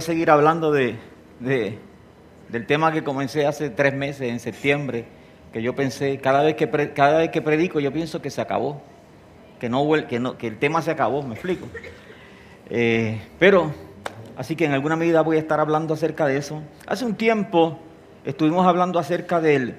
[0.00, 0.96] seguir hablando de,
[1.40, 5.04] del tema que comencé hace tres meses, en septiembre,
[5.52, 8.82] que yo pensé, cada vez que, cada vez que predico yo pienso que se acabó,
[9.58, 11.66] que, no, que, no, que el tema se acabó, me explico.
[12.68, 13.72] Eh, pero,
[14.36, 16.62] así que en alguna medida voy a estar hablando acerca de eso.
[16.86, 17.78] Hace un tiempo
[18.24, 19.74] estuvimos hablando acerca de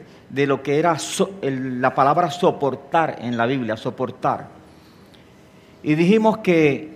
[0.48, 0.98] lo que era
[1.42, 4.48] la palabra soportar en la Biblia, soportar.
[5.84, 6.92] Y dijimos que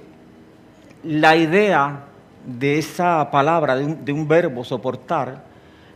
[1.04, 2.06] la idea
[2.46, 5.44] de esa palabra, de un, verbo, soportar,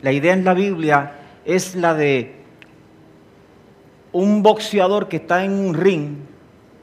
[0.02, 1.14] la idea en la Biblia
[1.46, 2.44] es la de
[4.12, 6.18] un boxeador que está en un ring,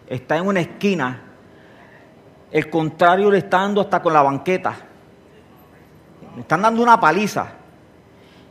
[0.07, 1.23] está en una esquina,
[2.53, 4.77] el contrario le está dando hasta con la banqueta,
[6.35, 7.49] le están dando una paliza,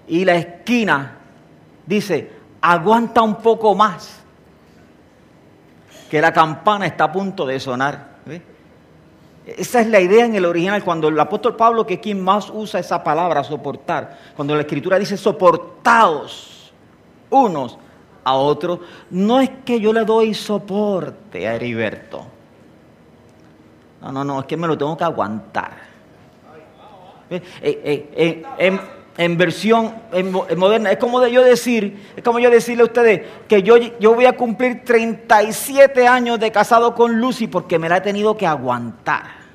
[0.08, 1.18] y la esquina
[1.86, 4.22] dice, aguanta un poco más,
[6.10, 8.16] que la campana está a punto de sonar.
[9.46, 12.50] Esa es la idea en el original, cuando el apóstol Pablo, que es quien más
[12.52, 16.74] usa esa palabra, soportar, cuando la escritura dice soportados
[17.30, 17.78] unos
[18.24, 18.80] a otros,
[19.12, 22.26] no es que yo le doy soporte a Heriberto.
[24.02, 25.74] No, no, no, es que me lo tengo que aguantar.
[27.30, 28.80] Eh, eh, eh,
[29.18, 29.96] en, versión
[30.58, 34.14] moderna, es como de yo decir, es como yo decirle a ustedes que yo, yo
[34.14, 38.46] voy a cumplir 37 años de casado con Lucy porque me la he tenido que
[38.46, 39.46] aguantar.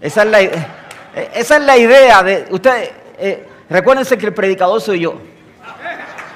[0.00, 2.90] Esa es la, esa es la idea de ustedes.
[3.18, 5.20] Eh, recuérdense que el predicador soy yo.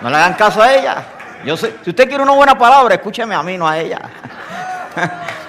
[0.03, 1.05] No le hagan caso a ella.
[1.45, 4.01] Yo sé, si usted quiere una buena palabra, escúcheme a mí, no a ella.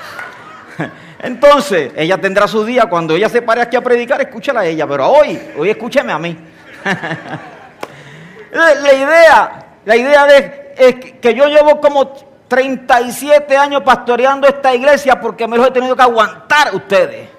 [1.20, 2.86] Entonces, ella tendrá su día.
[2.86, 4.88] Cuando ella se pare aquí a predicar, escúchala a ella.
[4.88, 6.38] Pero hoy, hoy escúcheme a mí.
[8.52, 12.14] la idea, la idea de, es que yo llevo como
[12.48, 17.30] 37 años pastoreando esta iglesia porque me he tenido que aguantar ustedes.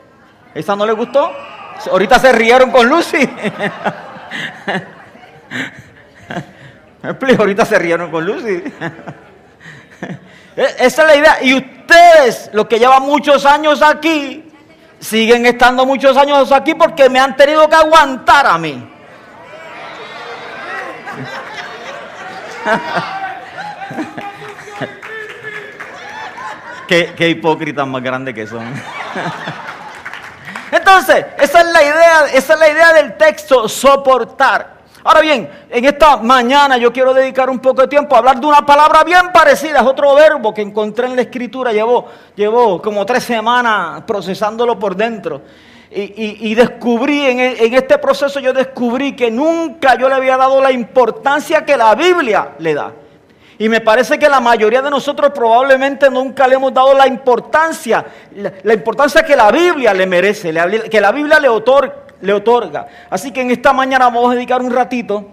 [0.55, 1.31] ¿Esa no les gustó?
[1.91, 3.29] Ahorita se rieron con Lucy.
[7.39, 8.65] Ahorita se rieron con Lucy.
[10.57, 11.39] E-, esa es la idea.
[11.43, 14.45] Y ustedes, los que llevan muchos años aquí,
[14.99, 18.93] siguen estando muchos años aquí porque me han tenido que aguantar a mí.
[26.89, 28.65] qué, qué hipócritas más grandes que son.
[30.73, 34.76] Entonces, esa es la idea, esa es la idea del texto, soportar.
[35.07, 38.47] Ahora bien, en esta mañana yo quiero dedicar un poco de tiempo a hablar de
[38.47, 43.07] una palabra bien parecida, es otro verbo que encontré en la escritura, llevo, llevo como
[43.07, 45.43] tres semanas procesándolo por dentro.
[45.93, 50.73] Y, descubrí, en, en este proceso yo descubrí que nunca yo le había dado la
[50.73, 52.93] importancia que la Biblia le da.
[53.59, 58.05] Y me parece que la mayoría de nosotros probablemente nunca le hemos dado la importancia,
[58.35, 60.53] la, importancia que la Biblia le merece,
[60.91, 62.87] que la Biblia le otorga, le otorga.
[63.11, 65.27] Así que en esta mañana vamos a dedicar un ratito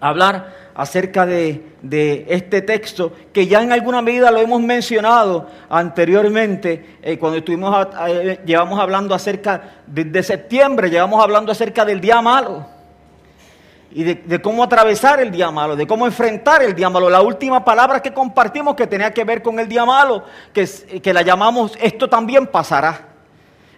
[0.00, 1.64] a hablar acerca de,
[2.28, 7.88] este texto que ya en alguna medida lo hemos mencionado anteriormente eh, cuando estuvimos
[8.44, 12.64] llevamos hablando acerca de, septiembre, llevamos hablando acerca del día malo
[13.90, 17.10] y de, cómo atravesar el día malo, de cómo enfrentar el día malo.
[17.10, 20.68] La última palabra que compartimos que tenía que ver con el día malo, que,
[21.02, 23.17] que la llamamos esto también pasará.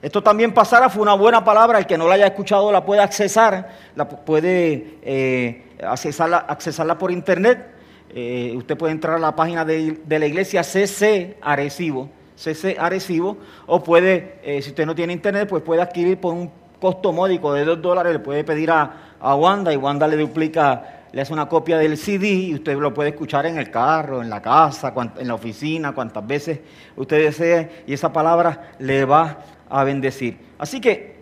[0.03, 3.03] Esto también pasará, fue una buena palabra, el que no la haya escuchado la puede
[3.03, 7.67] accesar, la puede eh, accesarla, accesarla, por internet.
[8.09, 13.83] Eh, usted puede entrar a la página de, la iglesia CC Arecibo, CC Arecibo, o
[13.83, 16.51] puede, eh, si usted no tiene internet, pues puede adquirir por un
[16.81, 21.03] costo módico de dos dólares, le puede pedir a, a Wanda y Wanda le duplica,
[21.13, 24.31] le hace una copia del CD y usted lo puede escuchar en el carro, en
[24.31, 26.61] la casa, en la oficina, cuantas veces
[26.97, 29.39] usted desee y esa palabra le va
[29.71, 30.37] a bendecir.
[30.59, 31.21] Así que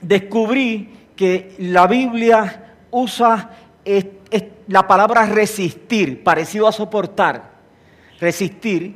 [0.00, 3.50] descubrí que la Biblia usa
[4.68, 7.54] la palabra resistir, parecido a soportar.
[8.20, 8.94] Resistir,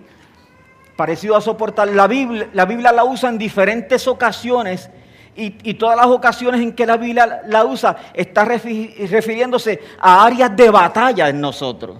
[0.96, 1.88] parecido a soportar.
[1.88, 4.90] La Biblia, la usa en diferentes ocasiones
[5.36, 10.70] y, todas las ocasiones en que la Biblia la usa está refiriéndose a áreas de
[10.70, 11.98] batalla en nosotros,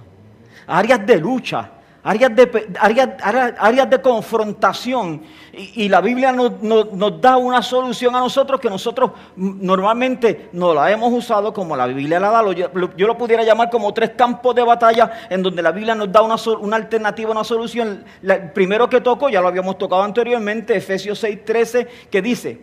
[0.67, 1.71] áreas de lucha,
[2.03, 5.21] áreas de, áreas, de confrontación.
[5.51, 10.89] Y, la Biblia nos, nos, da una solución a nosotros que nosotros normalmente no la
[10.91, 12.51] hemos usado como la Biblia la da.
[12.53, 16.11] Yo, yo lo pudiera llamar como tres campos de batalla en donde la Biblia nos
[16.11, 18.05] da una, una alternativa, una solución.
[18.53, 22.61] primero que toco, ya lo habíamos tocado anteriormente, Efesios 6:13, que dice,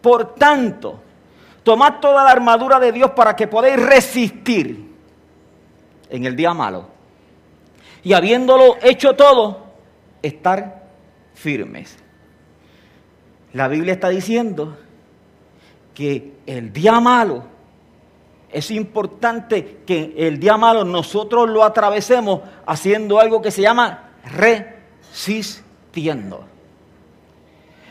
[0.00, 1.00] por tanto,
[1.64, 4.92] tomad toda la armadura de Dios para que podáis resistir
[6.10, 6.91] en el día malo.
[8.02, 9.66] Y habiéndolo hecho todo,
[10.22, 10.82] estar
[11.34, 11.96] firmes.
[13.52, 14.76] La Biblia está diciendo
[15.94, 17.44] que el día malo,
[18.50, 26.44] es importante que el día malo nosotros lo atravesemos haciendo algo que se llama resistiendo.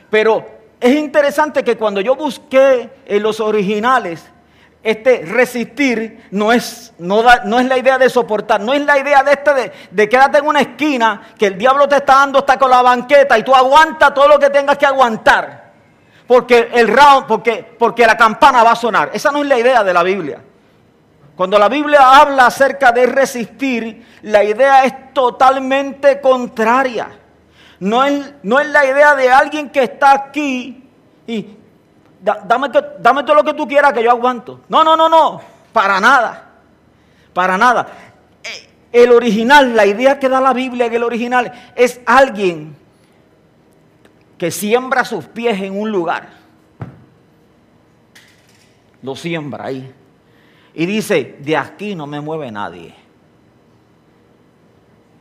[0.09, 0.45] Pero
[0.79, 4.25] es interesante que cuando yo busqué en los originales,
[4.83, 9.23] este resistir no es, no, no es la idea de soportar, no es la idea
[9.23, 12.57] de este de, de, quedarte en una esquina, que el diablo te está dando hasta
[12.57, 15.71] con la banqueta y tú aguantas todo lo que tengas que aguantar.
[16.25, 19.11] Porque el round, porque, porque la campana va a sonar.
[19.13, 20.41] Esa no es la idea de la Biblia.
[21.35, 27.09] Cuando la Biblia habla acerca de resistir, la idea es totalmente contraria.
[27.79, 30.87] No es, no es la idea de alguien que está aquí
[31.27, 31.57] y
[32.21, 32.69] dame,
[33.23, 34.61] todo lo que tú quieras que yo aguanto.
[34.69, 35.41] No, no, no, no,
[35.73, 36.49] para nada,
[37.33, 37.87] para nada.
[38.43, 42.75] Eh, el original, la idea que da la Biblia en el original es alguien
[44.37, 46.29] que siembra sus pies en un lugar.
[49.01, 49.91] Lo siembra ahí.
[50.73, 52.95] Y dice, de aquí no me mueve nadie.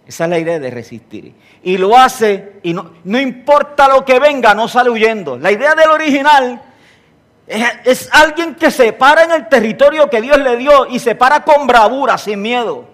[0.06, 1.34] Esa es la idea de resistir.
[1.62, 5.38] Y lo hace y no, no importa lo que venga, no sale huyendo.
[5.38, 6.62] La idea del original
[7.50, 11.42] es, alguien que se para en el territorio que Dios le dio y se para
[11.42, 12.88] con bravura, sin miedo.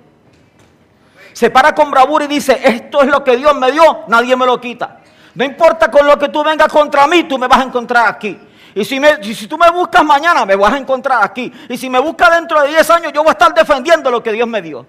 [1.35, 4.47] Se para con bravura y dice, esto es lo que Dios me dio, nadie me
[4.47, 5.00] lo quita.
[5.35, 8.38] No importa con lo que tú vengas contra mí, tú me vas a encontrar aquí.
[8.75, 11.52] Y si, me, si tú me buscas mañana, me vas a encontrar aquí.
[11.69, 14.32] Y si me buscas dentro de 10 años, yo voy a estar defendiendo lo que
[14.32, 14.87] Dios me dio.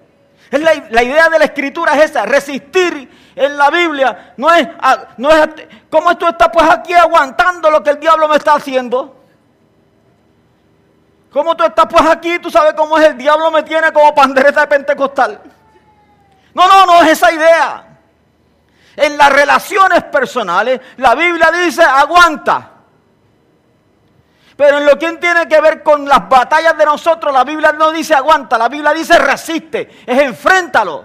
[0.50, 4.32] Es la, la, idea de la escritura es esa, resistir en la Biblia.
[4.38, 4.66] No es,
[5.18, 5.46] no es,
[5.90, 9.17] ¿cómo tú estás pues aquí aguantando lo que el diablo me está haciendo?
[11.32, 12.38] ¿Cómo tú estás pues aquí?
[12.38, 15.40] Tú sabes cómo es el diablo me tiene como pandereta de pentecostal.
[16.54, 17.84] No, no, no es esa idea.
[18.96, 22.72] En las relaciones personales, la Biblia dice aguanta.
[24.56, 27.92] Pero en lo que tiene que ver con las batallas de nosotros, la Biblia no
[27.92, 31.04] dice aguanta, la Biblia dice resiste, es enfréntalo.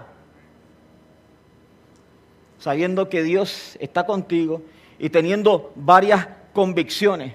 [2.58, 4.62] Sabiendo que Dios está contigo
[4.98, 7.34] y teniendo varias convicciones.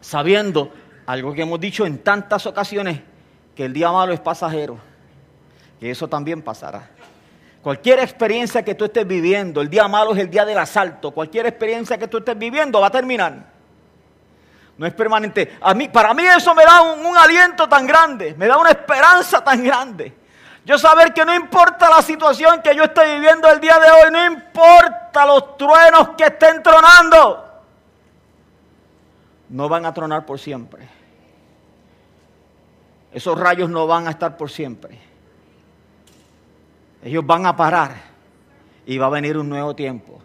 [0.00, 0.72] Sabiendo
[1.06, 3.00] algo que hemos dicho en tantas ocasiones,
[3.54, 4.78] que el día malo es pasajero,
[5.80, 6.90] que eso también pasará.
[7.62, 11.46] Cualquier experiencia que tú estés viviendo, el día malo es el día del asalto, cualquier
[11.46, 13.56] experiencia que tú estés viviendo va a terminar.
[14.78, 15.46] No es permanente.
[15.92, 20.14] Para mí eso me da un aliento tan grande, me da una esperanza tan grande.
[20.66, 24.10] Yo saber que no importa la situación que yo esté viviendo el día de hoy,
[24.10, 27.62] no importa los truenos que estén tronando,
[29.48, 30.95] no van a tronar por siempre.
[33.16, 34.98] Esos rayos no van a estar por siempre.
[37.02, 37.94] Ellos van a parar
[38.84, 40.20] y va a venir un nuevo tiempo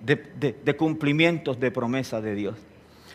[0.00, 2.54] de, cumplimientos de promesas de Dios.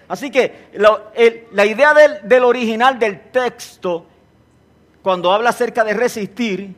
[0.09, 4.05] Así que la idea del, original del texto,
[5.01, 6.75] cuando habla acerca de resistir,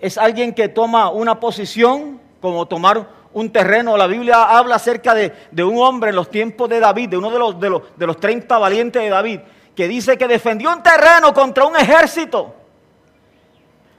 [0.00, 3.96] es alguien que toma una posición, como tomar un terreno.
[3.96, 7.30] La Biblia habla acerca de, de, un hombre en los tiempos de David, de uno
[7.30, 9.38] de los, de, los, de los 30 valientes de David,
[9.74, 12.54] que dice que defendió un terreno contra un ejército.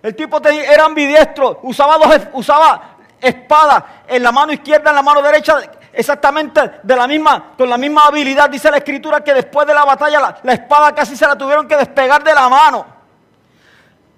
[0.02, 5.22] El tipo era ambidiestro, usaba, dos, usaba espada en la mano izquierda, en la mano
[5.22, 5.62] derecha,
[5.94, 8.50] exactamente de la misma, con la misma habilidad.
[8.50, 11.68] Dice la escritura que después de la batalla la, la espada casi se la tuvieron
[11.68, 12.86] que despegar de la mano.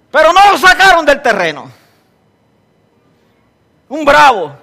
[0.10, 1.70] Pero no lo sacaron del terreno.
[3.90, 4.56] Un bravo.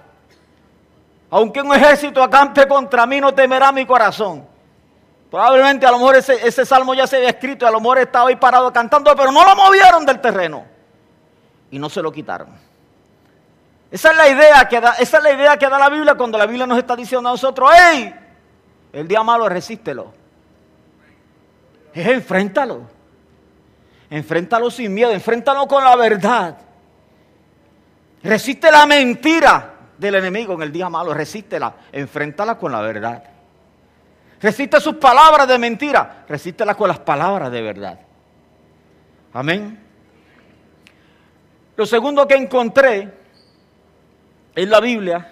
[1.31, 4.52] Aunque un ejército acampe contra mí, no temerá mi corazón.
[5.33, 8.37] Probablemente a lo mejor ese, salmo ya se había escrito, a lo mejor estaba ahí
[8.37, 10.67] parado cantando, pero no lo movieron del terreno.
[11.71, 12.49] Y no se lo quitaron.
[13.91, 16.37] Esa es la idea que da, esa es la idea que da la Biblia cuando
[16.37, 18.15] la Biblia nos está diciendo a nosotros, ¡hey!
[18.93, 20.13] El día malo resístelo.
[21.95, 22.83] Es enfréntalo.
[24.11, 26.59] Enfréntalo sin miedo, enfréntalo con la verdad.
[28.23, 33.32] Resiste la mentira del enemigo en el día malo, resístela, enfréntala con la verdad.
[34.43, 36.25] Resiste sus palabras de mentira.
[36.29, 38.01] Resístelas con las palabras de verdad.
[39.33, 39.79] Amén.
[41.77, 43.09] Lo segundo que encontré
[44.55, 45.31] en la Biblia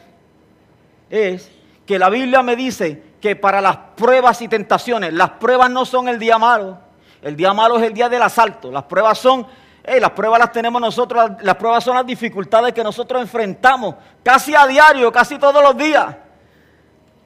[1.11, 1.50] es
[1.85, 6.09] que la Biblia me dice que para las pruebas y tentaciones, las pruebas no son
[6.09, 6.79] el día malo.
[7.21, 8.71] El día malo es el día del asalto.
[8.71, 9.45] Las pruebas son,
[9.85, 14.69] las pruebas las tenemos nosotros, las pruebas son las dificultades que nosotros enfrentamos casi a
[14.69, 16.17] diario, casi todos los días.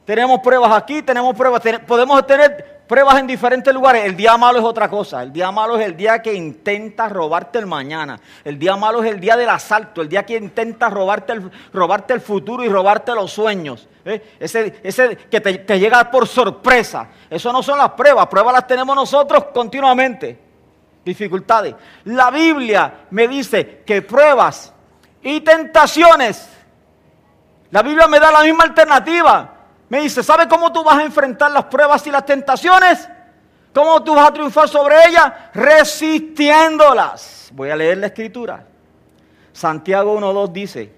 [0.04, 4.04] Tenemos pruebas aquí, tenemos pruebas, podemos tener pruebas en diferentes lugares.
[4.04, 5.22] El día malo es otra cosa.
[5.22, 8.20] El día malo es el día que intenta robarte el mañana.
[8.44, 10.02] El día malo es el día del asalto.
[10.02, 13.88] El día que intenta robarte el, robarte el futuro y robarte los sueños.
[14.04, 14.36] ¿eh?
[14.38, 17.08] Ese, ese que te, te llega por sorpresa.
[17.30, 18.26] Eso no son las pruebas.
[18.26, 20.38] Pruebas las tenemos nosotros continuamente.
[21.02, 21.74] Dificultades.
[22.04, 24.72] La Biblia me dice que pruebas
[25.22, 26.46] y tentaciones.
[27.70, 29.53] La Biblia me da la misma alternativa.
[29.88, 33.08] Me dice, ¿sabe cómo tú vas a enfrentar las pruebas y las tentaciones?
[33.74, 35.32] ¿Cómo tú vas a triunfar sobre ellas?
[35.52, 37.50] Resistiéndolas.
[37.52, 38.66] Voy a leer la escritura.
[39.52, 40.92] Santiago 1.2 dice,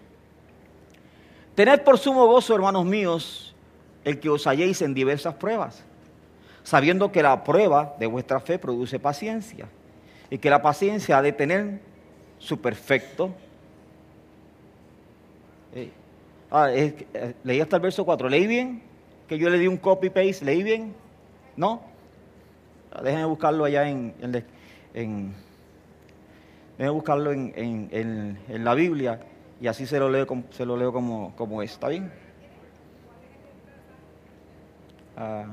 [1.55, 3.55] Tened por sumo gozo, hermanos míos,
[4.05, 5.83] el que os halléis en diversas pruebas,
[6.63, 9.67] sabiendo que la prueba de vuestra fe produce paciencia,
[10.31, 11.81] y que la paciencia ha de tener
[12.39, 13.31] su perfecto.
[15.75, 15.91] Eh,
[16.57, 18.29] ah, eh, leí hasta el verso 4.
[18.29, 18.83] ¿Leí bien?
[19.29, 20.45] Que yo le di un copy-paste.
[20.45, 20.95] ¿Leí bien?
[21.57, 21.83] ¿No?
[22.93, 24.15] Ah, déjenme buscarlo allá en...
[24.95, 25.35] en,
[26.79, 29.21] déjenme buscarlo en, la Biblia
[29.61, 31.73] y así se lo leo, se lo leo como, como es.
[31.73, 32.11] ¿Está bien?
[35.17, 35.47] Ah,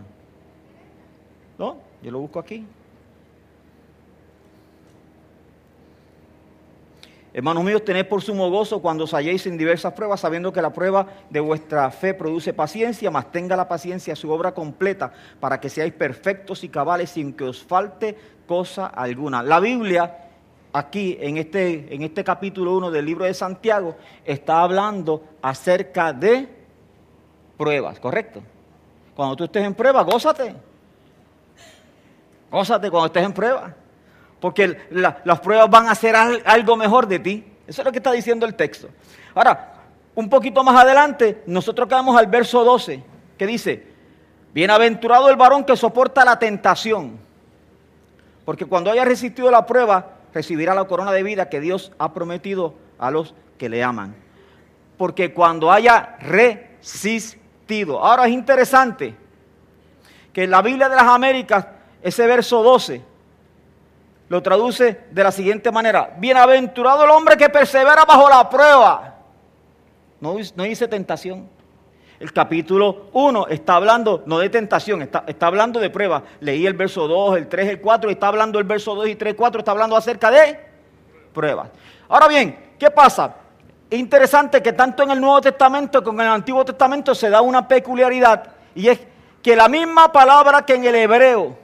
[1.57, 1.77] ¿No?
[2.01, 2.65] Yo lo busco aquí.
[7.33, 10.71] Hermanos míos, tened por sumo gozo cuando os halléis en diversas pruebas, sabiendo que la
[10.71, 15.67] prueba de vuestra fe produce paciencia, mas tenga la paciencia su obra completa, para que
[15.67, 19.41] seáis perfectos y cabales sin que os falte cosa alguna.
[19.41, 20.29] La Biblia,
[20.73, 26.47] aquí en este, en este capítulo 1 del libro de Santiago, está hablando acerca de
[27.57, 28.43] pruebas, ¿correcto?
[29.15, 30.55] Cuando tú estés en prueba, gózate.
[32.51, 33.75] Gózate cuando estés en prueba
[34.43, 37.45] porque las pruebas van a hacer algo mejor de ti.
[37.65, 38.89] Eso es lo que está diciendo el texto.
[39.33, 39.75] Ahora,
[40.15, 43.01] un poquito más adelante, nosotros quedamos al verso 12,
[43.37, 43.87] que dice,
[44.53, 47.17] bienaventurado el varón que soporta la tentación,
[48.43, 52.73] porque cuando haya resistido la prueba, recibirá la corona de vida que Dios ha prometido
[52.99, 54.13] a los que le aman.
[54.97, 59.15] Porque cuando haya resistido, ahora es interesante
[60.33, 61.65] que en la Biblia de las Américas,
[62.01, 63.12] ese verso 12,
[64.29, 66.15] lo traduce de la siguiente manera.
[66.17, 69.15] Bienaventurado el hombre que persevera bajo la prueba.
[70.19, 71.49] No, no dice tentación.
[72.19, 76.23] El capítulo 1 está hablando no de tentación, está, está, hablando de prueba.
[76.39, 79.35] Leí el verso 2, el 3, el 4, está hablando el verso 2 y 3,
[79.35, 80.57] 4, está hablando acerca de
[81.33, 81.69] pruebas.
[82.07, 83.35] Ahora bien, ¿qué pasa?
[83.89, 87.41] Es interesante que tanto en el Nuevo Testamento como en el Antiguo Testamento se da
[87.41, 88.99] una peculiaridad y es
[89.41, 91.57] que la misma palabra que en el hebreo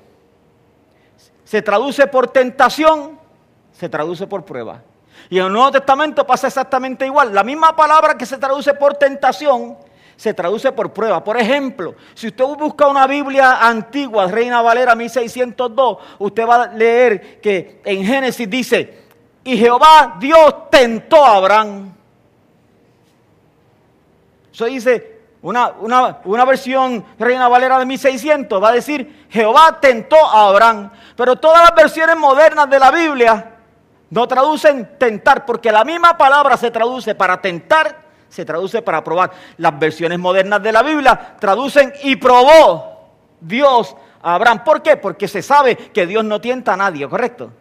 [1.49, 3.17] se traduce por tentación,
[3.71, 4.83] se traduce por prueba.
[5.31, 7.33] Y en el Nuevo Testamento pasa exactamente igual.
[7.33, 9.75] La misma palabra que se traduce por tentación,
[10.15, 11.23] se traduce por prueba.
[11.23, 17.41] Por ejemplo, si usted busca una Biblia antigua, Reina Valera 1602, usted va a leer
[17.41, 19.05] que en Génesis dice,
[19.43, 21.95] y Jehová Dios tentó a Abraham.
[24.53, 25.71] Eso dice, una,
[26.25, 30.91] una, versión Reina Valera de 1600 va a decir, Jehová tentó a Abraham.
[31.15, 33.51] Pero todas las versiones modernas de la Biblia
[34.09, 39.31] no traducen tentar, porque la misma palabra se traduce para tentar, se traduce para probar.
[39.57, 43.07] Las versiones modernas de la Biblia traducen y probó
[43.39, 44.63] Dios a Abraham.
[44.65, 44.97] ¿Por qué?
[44.97, 47.51] Porque se sabe que Dios no tienta a nadie, ¿correcto?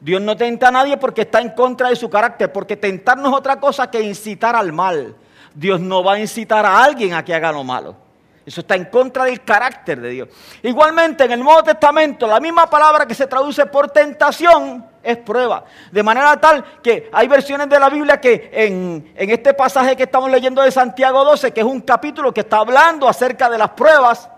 [0.00, 3.28] Dios no tenta a nadie porque está en contra de su carácter, porque tentar no
[3.28, 5.14] es otra cosa que incitar al mal.
[5.54, 7.96] Dios no va a incitar a alguien a que haga lo malo.
[8.44, 10.28] Eso está en contra del carácter de Dios.
[10.62, 15.64] Igualmente, en el Nuevo Testamento, la misma palabra que se traduce por tentación es prueba.
[15.92, 20.04] De manera tal que hay versiones de la Biblia que en, en este pasaje que
[20.04, 23.70] estamos leyendo de Santiago 12, que es un capítulo que está hablando acerca de las
[23.70, 24.28] pruebas,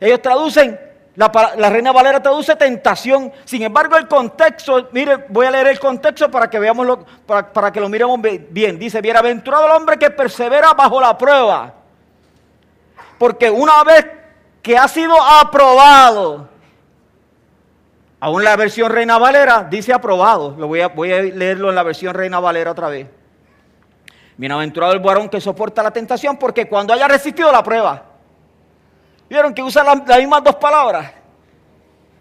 [0.00, 0.78] ellos traducen
[1.16, 3.32] la, Reina Valera traduce tentación.
[3.44, 7.52] Sin embargo, el contexto, mire, voy a leer el contexto para que veamos lo, para,
[7.52, 8.18] para que lo miremos
[8.50, 8.78] bien.
[8.78, 11.72] Dice, bienaventurado el hombre que persevera bajo la prueba.
[13.16, 14.06] Porque una vez
[14.60, 16.48] que ha sido aprobado,
[18.18, 20.56] aún la versión Reina Valera dice aprobado.
[20.58, 23.06] Lo voy a, voy a leerlo en la versión Reina Valera otra vez.
[24.36, 28.13] Bienaventurado el varón que soporta la tentación, porque cuando haya resistido la prueba,
[29.28, 31.12] ¿Vieron que usa las, mismas dos palabras?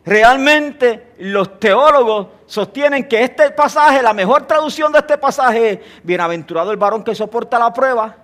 [0.05, 6.71] Realmente los teólogos sostienen que este pasaje, la mejor traducción de este pasaje es, bienaventurado
[6.71, 8.15] el varón que soporta la prueba,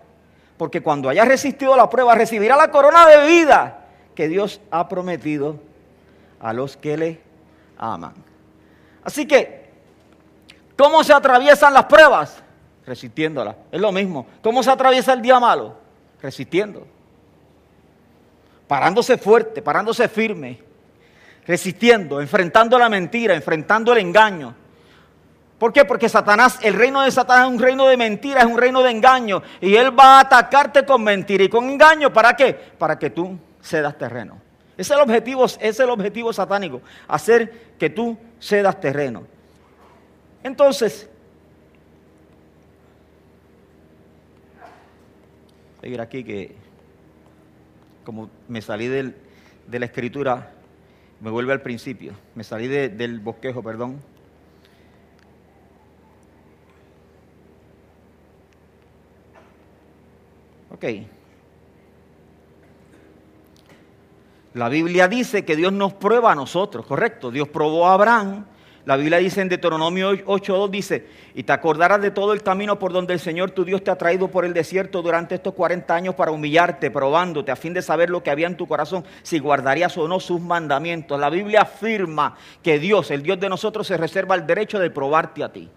[0.57, 5.57] porque cuando haya resistido la prueba recibirá la corona de vida que Dios ha prometido
[6.41, 7.21] a los que le
[7.77, 8.13] aman.
[9.03, 9.69] Así que,
[10.77, 12.43] ¿cómo se atraviesan las pruebas?
[12.86, 13.55] Resistiéndolas.
[13.71, 14.27] Es lo mismo.
[14.41, 15.75] ¿Cómo se atraviesa el día malo?
[16.21, 16.86] Resistiendo
[18.70, 20.70] parándose fuerte, parándose firme.
[21.48, 24.54] resistiendo, enfrentando la mentira, enfrentando el engaño.
[25.58, 25.84] ¿Por qué?
[25.84, 28.92] Porque Satanás, el reino de Satanás es un reino de mentira, es un reino de
[28.92, 29.42] engaño.
[29.60, 32.14] Y él va a atacarte con mentira y con engaño.
[32.14, 32.54] ¿Para qué?
[32.54, 34.40] Para que tú cedas terreno.
[34.78, 39.24] Ese es el objetivo, es el objetivo satánico, hacer que tú cedas terreno.
[40.44, 41.10] Entonces,
[45.82, 46.69] seguir aquí que
[48.10, 49.13] como me salí de
[49.70, 50.51] la escritura,
[51.22, 54.01] me vuelve al principio, me salí del bosquejo, perdón.
[60.72, 60.86] Ok.
[64.56, 67.30] La Biblia dice que Dios nos prueba a nosotros, correcto.
[67.30, 68.46] Dios probó a Abraham.
[68.86, 71.05] La Biblia dice en Deuteronomio 8.2, dice,
[71.36, 73.98] y te acordarás de todo el camino por donde el Señor tu Dios te ha
[73.98, 78.09] traído por el desierto durante estos 40 años para humillarte, probándote, a fin de saber
[78.09, 81.19] lo que había en tu corazón, si guardarías o no sus mandamientos.
[81.19, 85.43] La Biblia afirma que Dios, el Dios de nosotros, se reserva el derecho de probarte
[85.43, 85.69] a ti.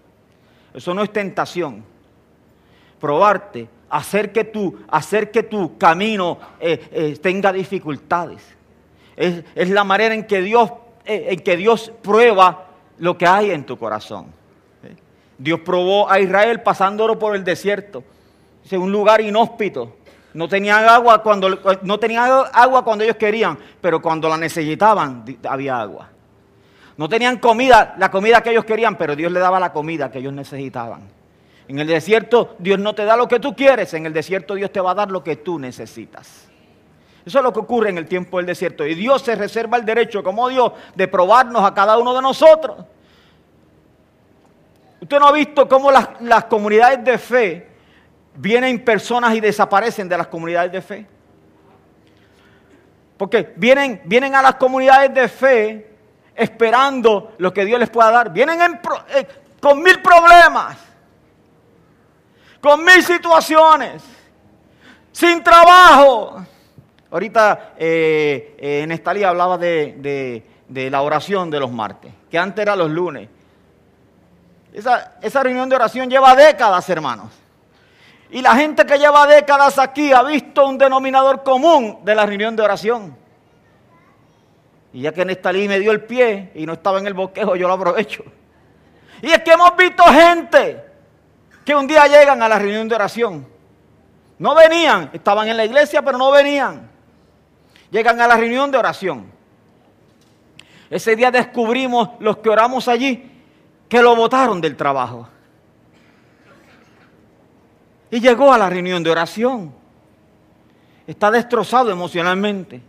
[0.72, 1.84] Eso no es tentación.
[2.98, 8.42] Probarte, hacer que tu, hacer que tu camino eh, eh, tenga dificultades.
[9.16, 10.72] Es, la manera en que, Dios,
[11.04, 12.71] eh, en que Dios prueba
[13.02, 14.26] lo que hay en tu corazón.
[15.36, 18.04] Dios probó a Israel pasándolo por el desierto.
[18.64, 19.96] Es un lugar inhóspito.
[20.34, 25.80] No tenían agua cuando no tenían agua cuando ellos querían, pero cuando la necesitaban había
[25.80, 26.10] agua.
[26.96, 30.20] No tenían comida, la comida que ellos querían, pero Dios le daba la comida que
[30.20, 31.08] ellos necesitaban.
[31.66, 34.70] En el desierto Dios no te da lo que tú quieres, en el desierto Dios
[34.70, 36.51] te va a dar lo que tú necesitas.
[37.24, 38.86] Eso es lo que ocurre en el tiempo del desierto.
[38.86, 42.84] Y Dios se reserva el derecho, como Dios, de probarnos a cada uno de nosotros.
[45.00, 47.68] Usted no ha visto cómo las, comunidades de fe
[48.34, 51.06] vienen personas y desaparecen de las comunidades de fe.
[53.16, 55.90] Porque vienen, vienen a las comunidades de fe
[56.34, 58.32] esperando lo que Dios les pueda dar.
[58.32, 58.60] Vienen
[59.14, 59.26] eh,
[59.60, 60.92] con mil problemas
[62.62, 64.02] con mil situaciones,
[65.10, 66.46] sin trabajo.
[67.12, 73.28] Ahorita eh, eh, hablaba de, la oración de los martes, que antes era los lunes.
[74.72, 77.30] Esa, esa reunión de oración lleva décadas, hermanos.
[78.30, 82.56] Y la gente que lleva décadas aquí ha visto un denominador común de la reunión
[82.56, 83.14] de oración.
[84.94, 87.68] Y ya que Nestalí me dio el pie y no estaba en el bosquejo, yo
[87.68, 88.24] lo aprovecho.
[89.20, 90.82] Y es que hemos visto gente
[91.62, 93.46] que un día llegan a la reunión de oración.
[94.38, 96.91] No venían, estaban en la iglesia, pero no venían.
[97.92, 99.30] Llegan a la reunión de oración.
[100.88, 103.30] Ese día descubrimos los que oramos allí
[103.86, 105.28] que lo votaron del trabajo.
[108.10, 109.74] Y llegó a la reunión de oración.
[111.06, 112.80] Está destrozado emocionalmente.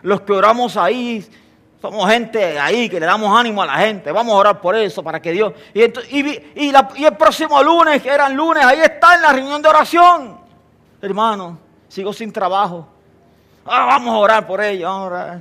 [0.00, 1.26] Los que oramos ahí
[1.82, 4.10] somos gente ahí que le damos ánimo a la gente.
[4.10, 5.52] Vamos a orar por eso, para que Dios.
[5.74, 10.40] Y, el próximo lunes, que era el lunes, ahí está en la reunión de oración.
[11.02, 12.95] Hermano, sigo sin trabajo.
[13.66, 15.40] Ah, vamos a orar por ellos, vamos a orar.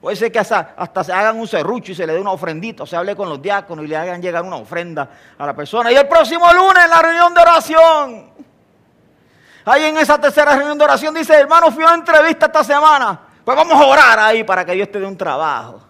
[0.00, 2.84] Puede ser que hasta, hasta, se hagan un serrucho y se le dé una ofrendita,
[2.84, 5.92] o se hable con los diáconos y le hagan llegar una ofrenda a la persona.
[5.92, 8.30] Y el próximo lunes en la reunión de oración.
[9.66, 13.20] Ahí en esa tercera reunión de oración dice, hermano, fui a una entrevista esta semana.
[13.44, 15.82] Pues vamos a orar ahí para que Dios te dé un trabajo.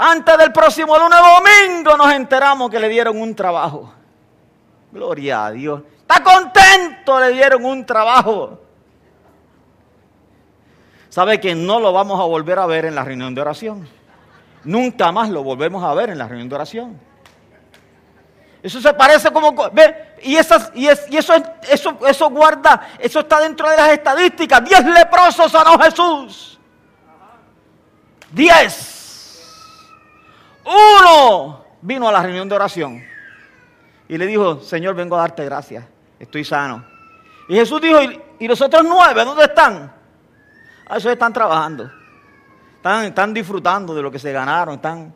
[0.00, 3.92] Antes del próximo lunes domingo nos enteramos que le dieron un trabajo.
[4.90, 5.82] Gloria a Dios.
[6.08, 8.60] Está contento, le dieron un trabajo.
[11.10, 13.86] ¿Sabe que no lo vamos a volver a ver en la reunión de oración?
[14.64, 16.98] Nunca más lo volvemos a ver en la reunión de oración.
[18.62, 19.54] Eso se parece como...
[19.70, 20.14] ¿ve?
[20.22, 21.34] Y, esas, y, es, y eso,
[21.68, 24.64] eso, eso guarda, eso está dentro de las estadísticas.
[24.64, 26.58] Diez leprosos sanó Jesús.
[28.30, 29.42] Diez.
[30.64, 33.04] Uno vino a la reunión de oración
[34.08, 35.84] y le dijo, Señor, vengo a darte gracias,
[36.18, 36.84] estoy sano.
[37.48, 37.98] Y Jesús dijo,
[38.38, 39.92] ¿y, los otros nueve dónde están?
[40.86, 41.90] A eso están trabajando.
[42.76, 45.14] Están, están disfrutando de lo que se ganaron, están,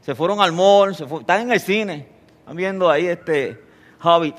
[0.00, 2.08] se fueron al mall, están en el cine.
[2.40, 3.62] Están viendo ahí este
[4.02, 4.36] Hobbit.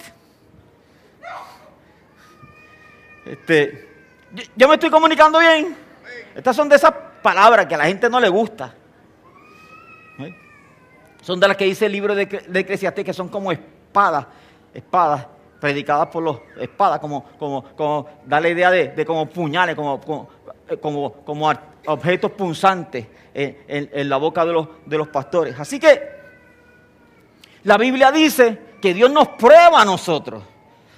[3.26, 3.90] Este,
[4.56, 5.78] yo me estoy comunicando bien.
[6.36, 8.74] Estas son de esas palabras que a la gente no le gusta.
[10.20, 10.36] ¿Eh?
[11.22, 14.26] Son de las que dice el libro de, de Eclesiastés que son como espadas,
[14.74, 15.28] espadas
[15.64, 20.02] predicadas por los espadas, como, como, como da la idea de, como puñales, como,
[20.82, 21.54] como, como,
[21.88, 25.58] objetos punzantes en, en, la boca de los, de los pastores.
[25.58, 26.02] Así que
[27.64, 30.44] la Biblia dice que Dios nos prueba a nosotros.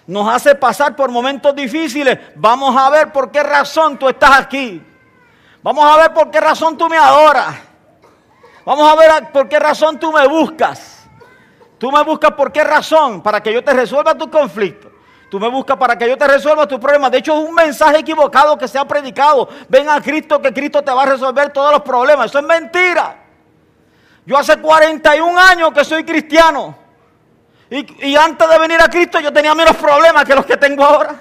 [0.07, 2.17] nos hace pasar por momentos difíciles.
[2.35, 4.81] Vamos a ver por qué razón tú estás aquí.
[5.61, 7.55] Vamos a ver por qué razón tú me adoras.
[8.65, 10.94] Vamos a ver por qué razón tú me buscas.
[11.85, 14.91] Tú me buscas por qué razón, para que yo te resuelva tu conflicto.
[15.29, 17.11] Tú me buscas para que yo te resuelva tus problemas.
[17.11, 19.47] De hecho, es un mensaje equivocado que se ha predicado.
[19.69, 22.25] Ven a Cristo que Cristo te va a resolver todos los problemas.
[22.25, 23.23] Eso es mentira.
[24.25, 26.75] Yo hace 41 años que soy cristiano.
[27.69, 31.13] Y, antes de venir a Cristo yo tenía menos problemas que los que tengo ahora.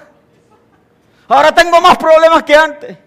[1.27, 2.97] Ahora tengo más problemas que antes.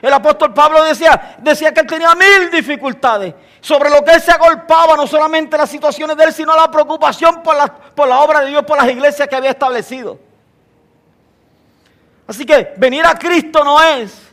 [0.00, 3.34] El apóstol Pablo decía, decía que él tenía mil dificultades.
[3.60, 7.42] Sobre lo que él se agolpaba, no solamente las situaciones de él, sino la preocupación
[7.42, 10.18] por la, por la obra de Dios, por las iglesias que había establecido.
[12.26, 14.30] Así que venir a Cristo no es,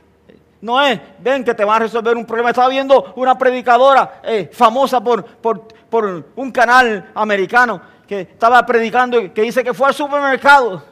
[0.62, 2.50] no es, ven que te va a resolver un problema.
[2.50, 9.34] Estaba viendo una predicadora eh, famosa por, por, por un canal americano que estaba predicando
[9.34, 10.84] que dice que fue al supermercado.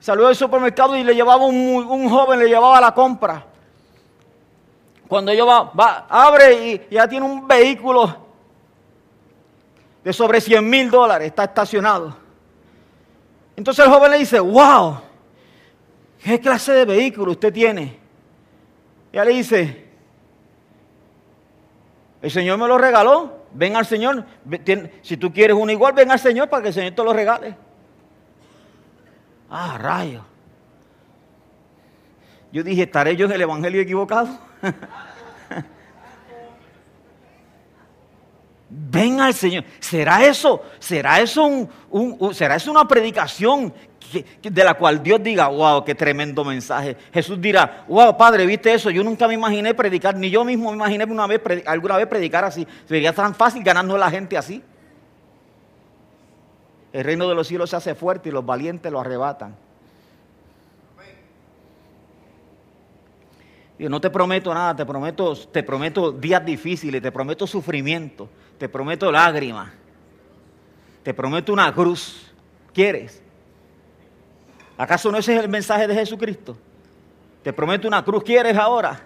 [0.00, 3.44] Salió del supermercado y le llevaba un, un joven, le llevaba la compra.
[5.10, 8.16] Cuando ella va, va abre y ya tiene un vehículo
[10.04, 12.16] de sobre 100 mil dólares, está estacionado.
[13.56, 15.00] Entonces el joven le dice, wow,
[16.22, 17.98] ¿qué clase de vehículo usted tiene?
[19.10, 19.88] Y ella le dice,
[22.22, 23.40] el Señor me lo regaló.
[23.52, 24.24] Ven al Señor.
[25.02, 27.56] Si tú quieres uno igual, ven al Señor para que el Señor te lo regale.
[29.50, 30.29] Ah, rayo.
[32.52, 34.28] Yo dije, ¿estaré yo en el Evangelio equivocado?
[38.68, 39.64] Ven al Señor.
[39.80, 40.62] ¿Será eso?
[40.78, 43.74] ¿Será eso, un, ¿será eso una predicación
[44.42, 46.96] de la cual Dios diga, wow, qué tremendo mensaje.
[47.12, 48.90] Jesús dirá, wow, Padre, ¿viste eso?
[48.90, 52.44] Yo nunca me imaginé predicar, ni yo mismo me imaginé una vez, alguna vez predicar
[52.44, 52.66] así.
[52.86, 54.62] Sería tan fácil ganando a la gente así.
[56.92, 59.54] El reino de los cielos se hace fuerte y los valientes lo arrebatan.
[63.80, 68.68] Yo no te prometo nada, te prometo, te prometo días difíciles, te prometo sufrimiento, te
[68.68, 69.70] prometo lágrimas,
[71.02, 72.30] te prometo una cruz.
[72.74, 73.22] ¿Quieres?
[74.76, 76.58] ¿Acaso no ese es el mensaje de Jesucristo?
[77.42, 79.00] Te prometo una cruz, ¿quieres ahora?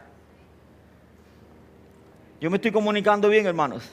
[2.40, 3.88] Yo me estoy comunicando bien, hermanos.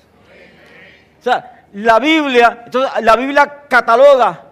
[1.19, 4.45] O sea, la Biblia, entonces, la Biblia cataloga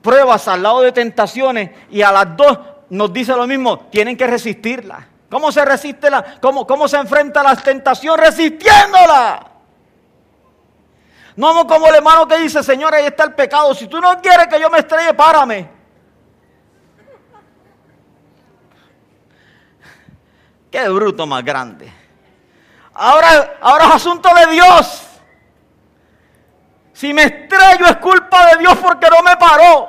[0.00, 4.26] pruebas al lado de tentaciones y a las dos nos dice lo mismo, tienen que
[4.26, 5.08] resistirla.
[5.28, 8.16] ¿Cómo se resiste la, cómo, cómo se enfrenta a la tentación?
[8.16, 9.50] Resistiéndola.
[11.34, 13.74] No como el hermano que dice, Señor, ahí está el pecado.
[13.74, 15.68] Si tú no quieres que yo me estrelle, párame.
[20.70, 21.92] Qué bruto más grande.
[22.92, 25.02] Ahora, ahora es asunto de Dios.
[26.92, 29.88] Si me estrello es culpa de Dios porque no me paró.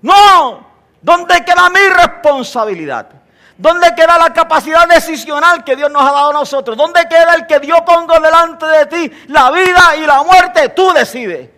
[0.00, 0.69] No,
[1.00, 3.08] ¿dónde queda mi responsabilidad?
[3.56, 6.76] ¿Dónde queda la capacidad decisional que Dios nos ha dado a nosotros?
[6.78, 10.70] ¿Dónde queda el que Dios ponga delante de ti la vida y la muerte?
[10.70, 11.50] Tú decides.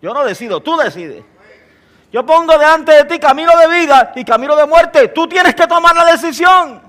[0.00, 1.24] Yo no decido, tú decides.
[2.12, 5.08] Yo pongo delante de ti camino de vida y camino de muerte.
[5.08, 6.80] Tú tienes que tomar la decisión.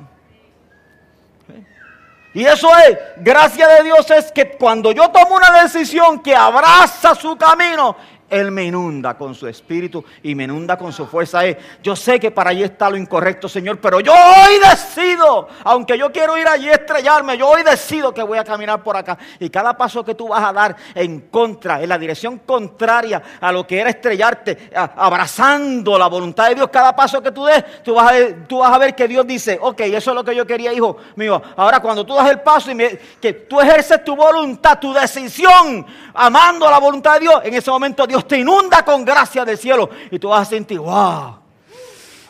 [2.35, 7.13] Y eso es, gracia de Dios es que cuando yo tomo una decisión que abraza
[7.13, 7.95] su camino,
[8.29, 11.41] él me inunda con su espíritu y me inunda con su fuerza.
[11.81, 16.11] Yo sé que para allí está lo incorrecto, Señor, pero yo hoy decido, aunque yo
[16.11, 19.17] quiero ir allí a estrellarme, yo hoy decido que voy a caminar por acá.
[19.39, 23.51] Y cada paso que tú vas a dar en contra, en la dirección contraria a
[23.51, 27.95] lo que era estrellarte, abrazando la voluntad de Dios, cada paso que tú des, tú
[27.95, 30.35] vas a ver, tú vas a ver que Dios dice, ok, eso es lo que
[30.35, 31.41] yo quería, hijo mío.
[31.55, 32.77] Ahora cuando tú das el paso y
[33.19, 38.07] que tú ejerces tu voluntad, tu decisión, amando la voluntad de Dios, en ese momento
[38.07, 41.43] Dios te inunda con gracia del cielo y tú vas a sentir, wow.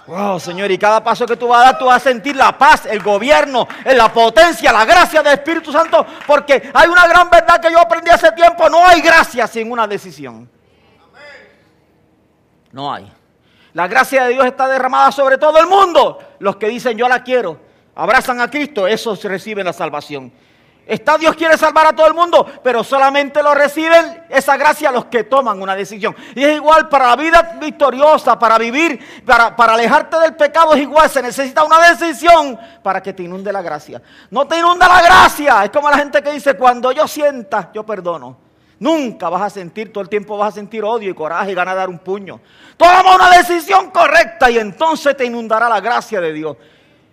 [0.06, 2.58] Wow, Señor, y cada paso que tú vas a dar, tú vas a sentir la
[2.58, 7.62] paz, el gobierno, la potencia, la gracia del Espíritu Santo, porque hay una gran verdad
[7.62, 10.50] que yo aprendí hace tiempo, no hay gracia sin una decisión.
[12.74, 13.10] No hay.
[13.74, 16.19] La gracia de Dios está derramada sobre todo el mundo.
[16.39, 17.60] Los que dicen yo la quiero,
[17.96, 20.34] abrazan a Cristo, esos reciben la salvación.
[20.86, 25.06] Está Dios quiere salvar a todo el mundo, pero solamente lo reciben esa gracia los
[25.06, 26.13] que toman una decisión.
[26.36, 30.82] Y es igual para la vida victoriosa, para vivir, para, para alejarte del pecado es
[30.82, 31.10] igual.
[31.10, 34.02] Se necesita una decisión para que te inunde la gracia.
[34.30, 35.63] No te inunda la gracia.
[35.63, 38.38] Es como la gente que dice, cuando yo sienta, yo perdono.
[38.80, 41.76] Nunca vas a sentir, todo el tiempo vas a sentir odio y coraje y ganas
[41.76, 42.41] de dar un puño.
[42.76, 46.58] Toma una decisión correcta y entonces te inundará la gracia de Dios.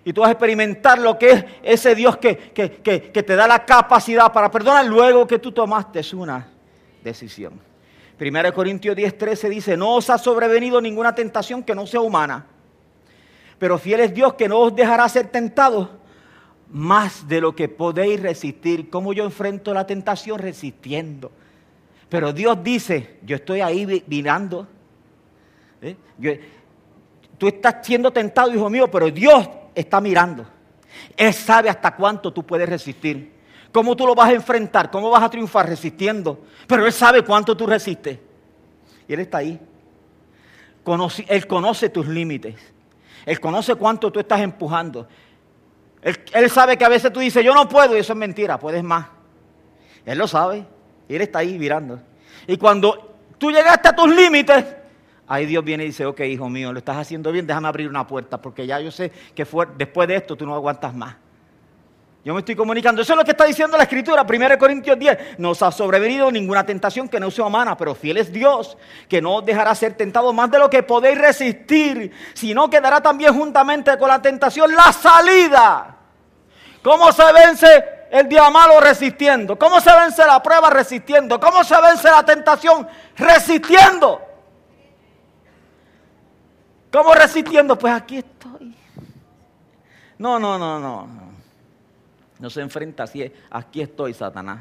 [0.04, 4.32] Y tú vas a experimentar lo que es ese Dios que, te da la capacidad
[4.32, 6.48] para perdonar luego que tú tomaste una
[7.02, 7.60] decisión.
[8.18, 12.46] 1 Corintios 10, 13 dice, no os ha sobrevenido ninguna tentación que no sea humana,
[13.58, 15.88] pero fiel es Dios que no os dejará ser tentados
[16.70, 18.88] más de lo que podéis resistir.
[18.90, 20.38] ¿Cómo yo enfrento la tentación?
[20.38, 21.30] Resistiendo.
[22.08, 24.66] Pero Dios dice, yo estoy ahí mirando.
[25.82, 25.96] ¿Eh?
[27.38, 29.48] tú estás siendo tentado, hijo mío, pero Dios
[29.80, 30.46] está mirando.
[31.16, 33.32] Él sabe hasta cuánto tú puedes resistir.
[33.72, 34.90] ¿Cómo tú lo vas a enfrentar?
[34.90, 36.44] ¿Cómo vas a triunfar resistiendo?
[36.66, 38.18] Pero Él sabe cuánto tú resistes.
[39.06, 39.60] Y Él está ahí.
[41.28, 42.56] él conoce tus límites.
[43.26, 45.06] Él conoce cuánto tú estás empujando.
[46.02, 48.82] Él, sabe que a veces tú dices, yo no puedo, y eso es mentira, puedes
[48.82, 49.06] más.
[50.06, 50.66] Él lo sabe.
[51.08, 52.00] Y Él está ahí mirando.
[52.46, 54.64] Y cuando tú llegaste a tus límites,
[55.30, 58.04] ahí Dios viene y dice, ok, hijo mío, lo estás haciendo bien, déjame abrir una
[58.04, 59.46] puerta, porque ya yo sé que
[59.78, 61.14] después de esto tú no aguantas más.
[62.22, 63.00] Yo me estoy comunicando.
[63.00, 64.26] Eso es lo que está diciendo la Escritura.
[64.28, 65.38] 1 Corintios 10.
[65.38, 68.76] No os ha sobrevenido ninguna tentación que no sea humana, pero fiel es Dios,
[69.08, 73.32] que no dejará ser tentado más de lo que podéis resistir, sino que dará también
[73.32, 75.96] juntamente con la tentación la salida.
[76.82, 79.58] ¿Cómo se vence el día malo resistiendo?
[79.58, 81.40] ¿Cómo se vence la prueba resistiendo?
[81.40, 84.29] ¿Cómo se vence la tentación resistiendo?
[86.92, 87.78] ¿Cómo resistiendo?
[87.78, 88.74] Pues aquí estoy.
[90.18, 91.08] No, no, no, no.
[92.38, 94.60] No se enfrenta así, aquí estoy, Satanás.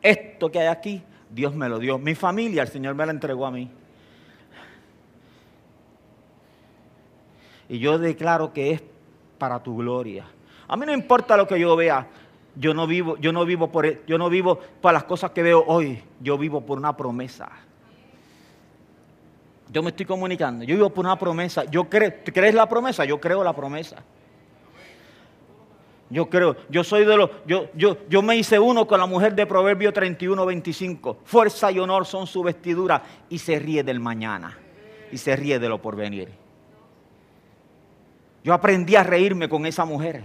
[0.00, 1.98] Esto que hay aquí, Dios me lo dio.
[1.98, 3.70] Mi familia, el Señor me la entregó a mí.
[7.68, 8.82] Y yo declaro que es
[9.36, 10.24] para tu gloria.
[10.68, 12.06] A mí no importa lo que yo vea.
[12.54, 15.64] Yo no vivo, yo no vivo por, yo no vivo por las cosas que veo
[15.66, 16.02] hoy.
[16.20, 17.50] Yo vivo por una promesa.
[19.70, 20.64] Yo me estoy comunicando.
[20.64, 21.64] Yo vivo por una promesa.
[21.64, 23.04] Yo creo, ¿crees la promesa?
[23.04, 23.96] Yo creo la promesa.
[26.10, 29.34] Yo creo, yo soy de los, yo, yo, yo me hice uno con la mujer
[29.34, 31.18] de Proverbio 31, 25.
[31.24, 34.56] Fuerza y honor son su vestidura y se ríe del mañana
[35.12, 36.30] y se ríe de lo porvenir.
[38.42, 40.24] Yo aprendí a reírme con esa mujer.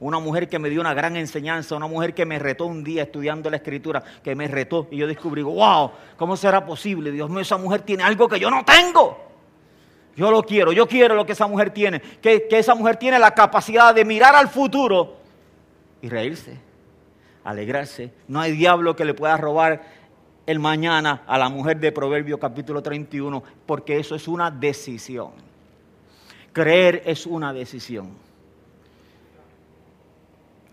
[0.00, 3.02] Una mujer que me dio una gran enseñanza, una mujer que me retó un día
[3.02, 7.10] estudiando la escritura, que me retó y yo descubrí, wow, ¿cómo será posible?
[7.10, 9.18] Dios mío, esa mujer tiene algo que yo no tengo.
[10.14, 13.18] Yo lo quiero, yo quiero lo que esa mujer tiene, que, que esa mujer tiene
[13.18, 15.16] la capacidad de mirar al futuro
[16.00, 16.58] y reírse,
[17.44, 18.12] alegrarse.
[18.28, 19.82] No hay diablo que le pueda robar
[20.46, 25.32] el mañana a la mujer de Proverbio capítulo 31, porque eso es una decisión.
[26.52, 28.27] Creer es una decisión.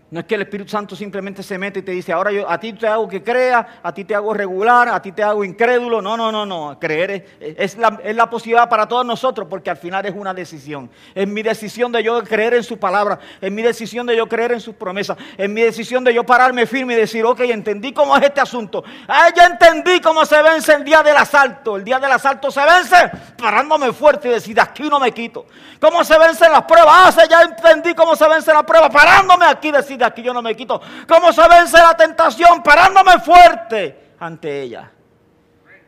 [0.08, 2.60] No es que el Espíritu Santo simplemente se mete y te dice, ahora yo a
[2.60, 6.00] ti te hago que crea, a ti te hago regular, a ti te hago incrédulo.
[6.00, 6.78] No, no, no, no.
[6.78, 10.88] Creer es, la, es, la, posibilidad para todos nosotros porque al final es una decisión.
[11.12, 14.52] Es mi decisión de yo creer en su palabra, es mi decisión de yo creer
[14.52, 18.16] en sus promesas, es mi decisión de yo pararme firme y decir, ok, entendí cómo
[18.16, 18.84] es este asunto.
[19.08, 21.76] Ah, ya entendí cómo se vence el día del asalto.
[21.76, 25.46] El día del asalto se vence parándome fuerte y decir, de aquí no me quito.
[25.80, 27.18] ¿Cómo se vencen las pruebas?
[27.18, 30.32] Ah, ya entendí cómo se vence la prueba, parándome aquí y decir, de aquí yo
[30.32, 30.80] no me quito.
[31.08, 32.62] ¿Cómo se vence la tentación?
[32.62, 34.90] Parándome fuerte ante ella.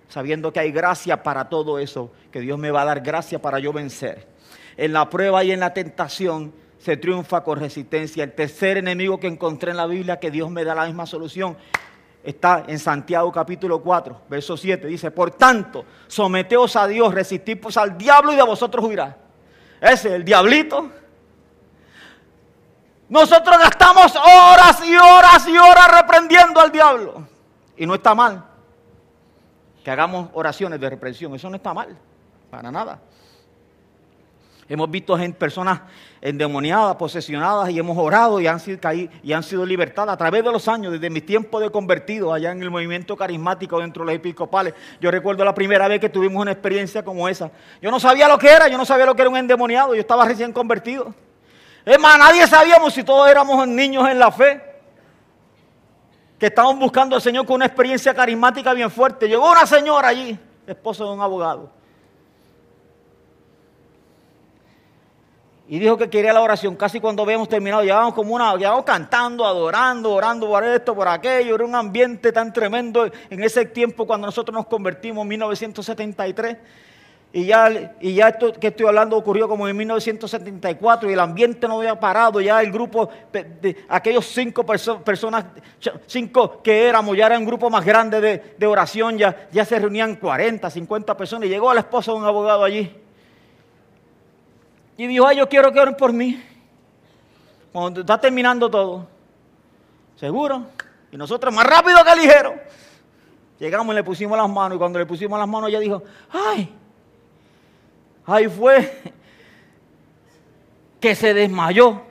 [0.08, 3.58] Sabiendo que hay gracia para todo eso, que Dios me va a dar gracia para
[3.58, 4.26] yo vencer.
[4.76, 8.24] En la prueba y en la tentación se triunfa con resistencia.
[8.24, 11.56] El tercer enemigo que encontré en la Biblia, que Dios me da la misma solución,
[12.22, 14.86] está en Santiago capítulo 4, verso 7.
[14.86, 19.16] Dice, por tanto, someteos a Dios, resistid pues al diablo y de vosotros huirá.
[19.80, 20.90] Ese, el diablito,
[23.08, 27.26] nosotros gastamos horas y horas y horas reprendiendo al diablo.
[27.76, 28.44] Y no está mal
[29.82, 31.34] que hagamos oraciones de reprensión.
[31.34, 31.96] Eso no está mal,
[32.50, 33.00] para nada.
[34.68, 35.80] Hemos visto personas
[36.20, 38.78] endemoniadas, posesionadas, y hemos orado y han, sido,
[39.22, 42.52] y han sido libertadas a través de los años, desde mi tiempo de convertido, allá
[42.52, 44.74] en el movimiento carismático dentro de los episcopales.
[45.00, 47.50] Yo recuerdo la primera vez que tuvimos una experiencia como esa.
[47.80, 50.00] Yo no sabía lo que era, yo no sabía lo que era un endemoniado, yo
[50.02, 51.14] estaba recién convertido.
[51.88, 54.60] Es más, nadie sabíamos si todos éramos niños en la fe.
[56.38, 59.26] Que estaban buscando al Señor con una experiencia carismática bien fuerte.
[59.26, 61.70] Llegó una señora allí, esposa de un abogado.
[65.66, 66.76] Y dijo que quería la oración.
[66.76, 71.54] Casi cuando habíamos terminado, llevábamos como una, llevábamos cantando, adorando, orando por esto, por aquello.
[71.54, 76.56] Era un ambiente tan tremendo en ese tiempo cuando nosotros nos convertimos en 1973.
[77.30, 81.68] Y ya, y ya esto que estoy hablando ocurrió como en 1974 y el ambiente
[81.68, 85.44] no había parado, ya el grupo, de, aquellos cinco personas,
[86.06, 90.16] cinco que éramos, ya era un grupo más grande de, oración, ya, ya se reunían
[90.16, 92.94] 40, 50 personas y llegó la esposa de un abogado allí.
[94.96, 96.42] Y dijo, ay, yo quiero que oren por mí.
[97.72, 99.06] Cuando está terminando todo.
[100.16, 100.64] ¿Seguro?
[101.12, 102.54] Y nosotros más rápido que ligero.
[103.60, 106.74] Llegamos y le pusimos las manos y cuando le pusimos las manos ella dijo, ay,
[108.28, 109.14] ahí fue
[111.00, 112.02] que se desmayó,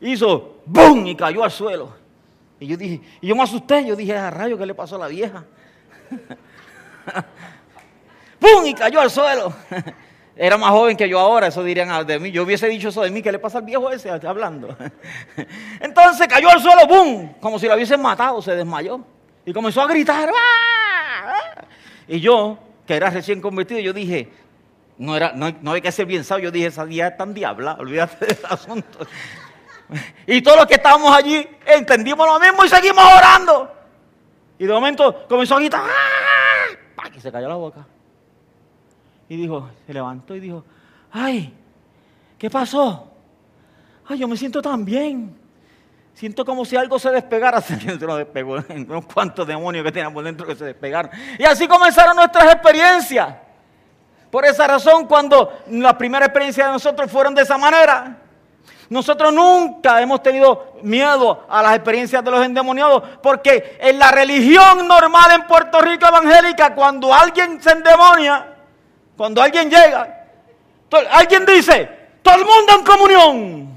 [0.00, 1.06] hizo ¡bum!
[1.06, 1.94] y cayó al suelo.
[2.58, 4.96] Y yo dije, y yo me asusté, yo dije, a ah, rayo, ¿qué le pasó
[4.96, 5.44] a la vieja?
[8.40, 8.66] ¡Bum!
[8.66, 9.52] y cayó al suelo.
[10.36, 12.30] Era más joven que yo ahora, eso dirían de mí.
[12.30, 14.74] Yo hubiese dicho eso de mí, ¿qué le pasa al viejo ese hablando?
[15.80, 17.34] Entonces cayó al suelo, ¡bum!
[17.40, 19.00] Como si lo hubiesen matado, se desmayó.
[19.44, 21.64] Y comenzó a gritar, ¡Ah!
[22.08, 24.28] Y yo, que era recién convertido, yo dije,
[25.00, 27.32] no, era, no, no hay que ser bien sabio, yo dije, esa día es tan
[27.32, 28.98] diabla, olvídate del asunto.
[30.26, 33.72] Y todos los que estábamos allí entendimos lo mismo y seguimos orando.
[34.58, 37.08] Y de momento comenzó a gritar, ¡Ah!
[37.16, 37.86] y se cayó la boca.
[39.26, 40.66] Y dijo, se levantó y dijo,
[41.10, 41.54] ay,
[42.36, 43.10] ¿qué pasó?
[44.06, 45.34] Ay, yo me siento tan bien.
[46.12, 47.60] Siento como si algo se despegara.
[47.62, 48.56] Se lo despegó.
[48.68, 51.10] Unos cuantos demonios que teníamos dentro que se despegaron.
[51.38, 53.34] Y así comenzaron nuestras experiencias.
[54.30, 58.16] Por esa razón, cuando las primeras experiencias de nosotros fueron de esa manera,
[58.88, 64.86] nosotros nunca hemos tenido miedo a las experiencias de los endemoniados, porque en la religión
[64.86, 68.46] normal en Puerto Rico evangélica, cuando alguien se endemonia,
[69.16, 70.26] cuando alguien llega,
[71.12, 71.88] alguien dice,
[72.22, 73.70] todo el mundo en comunión.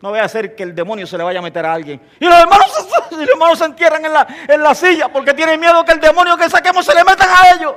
[0.00, 2.00] No voy a hacer que el demonio se le vaya a meter a alguien.
[2.20, 2.66] Y los hermanos,
[3.10, 6.36] los hermanos se entierran en la, en la silla porque tienen miedo que el demonio
[6.36, 7.74] que saquemos se le metan a ellos.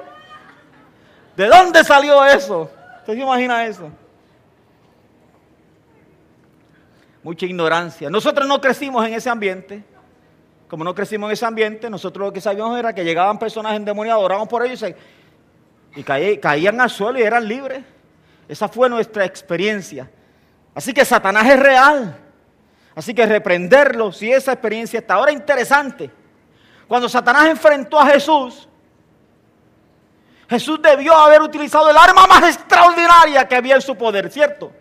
[1.37, 2.67] ¿De dónde salió eso?
[3.01, 3.91] ¿Usted se imagina eso?
[7.21, 8.09] Mucha ignorancia.
[8.09, 9.83] Nosotros no crecimos en ese ambiente.
[10.67, 14.23] Como no crecimos en ese ambiente, nosotros lo que sabíamos era que llegaban personas endemoniadas,
[14.23, 14.83] orábamos por ellos
[15.95, 17.83] y caían al suelo y eran libres.
[18.49, 20.09] Esa fue nuestra experiencia.
[20.73, 22.17] Así que Satanás es real.
[22.95, 25.13] Así que reprenderlo si esa experiencia está.
[25.13, 26.09] Ahora interesante.
[26.87, 28.67] Cuando Satanás enfrentó a Jesús,
[30.49, 34.71] Jesús debió haber utilizado el arma más extraordinaria que había en su poder, ¿cierto?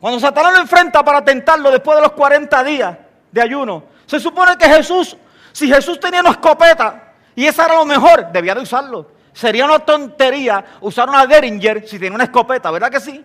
[0.00, 2.98] Cuando Satanás lo enfrenta para tentarlo después de los 40 días
[3.32, 5.16] de ayuno, se supone que Jesús,
[5.52, 9.10] si Jesús tenía una escopeta, y eso era lo mejor, debía de usarlo.
[9.32, 13.24] Sería una tontería usar una Derringer si tiene una escopeta, ¿verdad que sí?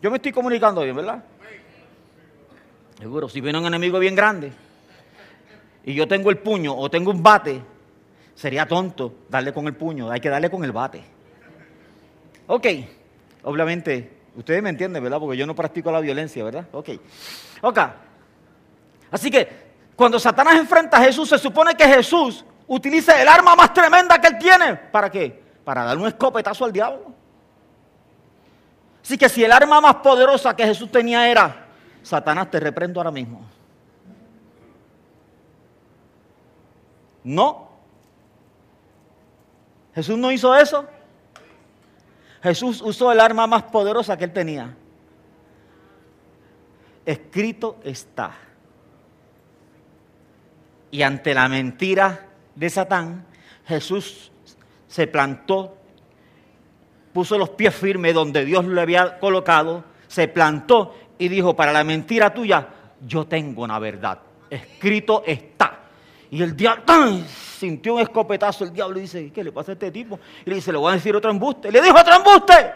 [0.00, 1.22] Yo me estoy comunicando bien, ¿verdad?
[2.98, 4.52] Seguro, si viene un enemigo bien grande
[5.84, 7.62] y yo tengo el puño o tengo un bate,
[8.38, 11.02] sería tonto darle con el puño, hay que darle con el bate.
[12.46, 12.66] Ok,
[13.42, 15.18] obviamente, ustedes me entienden, ¿verdad?
[15.18, 16.68] Porque yo no practico la violencia, ¿verdad?
[16.70, 16.90] Ok.
[17.62, 17.78] Ok.
[19.10, 19.48] Así que
[19.96, 24.28] cuando Satanás enfrenta a Jesús, se supone que Jesús utilice el arma más tremenda que
[24.28, 24.76] él tiene.
[24.76, 25.42] ¿Para qué?
[25.64, 27.12] Para dar un escopetazo al diablo.
[29.02, 31.66] Así que si el arma más poderosa que Jesús tenía era,
[32.04, 33.44] Satanás te reprendo ahora mismo.
[37.24, 37.67] No.
[39.98, 40.86] Jesús no hizo eso.
[42.40, 44.76] Jesús usó el arma más poderosa que él tenía.
[47.04, 48.30] Escrito está.
[50.92, 53.26] Y ante la mentira de Satán,
[53.66, 54.30] Jesús
[54.86, 55.76] se plantó,
[57.12, 61.82] puso los pies firmes donde Dios le había colocado, se plantó y dijo, para la
[61.82, 62.68] mentira tuya,
[63.04, 64.20] yo tengo una verdad.
[64.48, 65.77] Escrito está.
[66.30, 67.20] Y el diablo
[67.58, 68.64] sintió un escopetazo.
[68.64, 70.18] El diablo dice, ¿qué le pasa a este tipo?
[70.44, 71.72] Y le dice, le voy a decir otro embuste.
[71.72, 72.74] Le dijo otro embuste.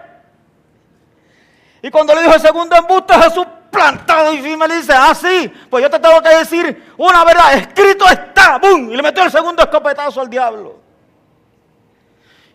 [1.83, 5.53] Y cuando le dijo el segundo embuste, Jesús plantado y firme le dice, ah, sí,
[5.69, 8.61] pues yo te tengo que decir una verdad, escrito está.
[8.63, 10.81] Y le metió el segundo escopetazo al diablo.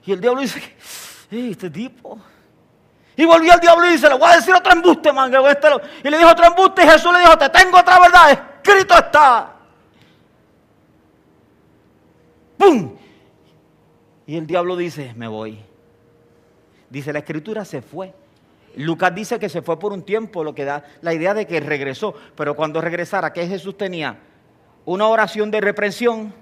[0.06, 0.62] Y el diablo dice,
[1.30, 2.18] este tipo.
[3.18, 5.34] Y volvió el diablo y dice, le voy a decir otro embuste, man.
[5.34, 5.68] Este
[6.04, 9.57] y le dijo otro embuste y Jesús le dijo, te tengo otra verdad, escrito está.
[12.58, 12.96] ¡Pum!
[14.26, 15.60] Y el diablo dice, me voy.
[16.90, 18.14] Dice, la escritura se fue.
[18.76, 21.60] Lucas dice que se fue por un tiempo, lo que da la idea de que
[21.60, 22.14] regresó.
[22.36, 24.20] Pero cuando regresara, ¿qué Jesús tenía?
[24.86, 26.34] Una oración de reprensión.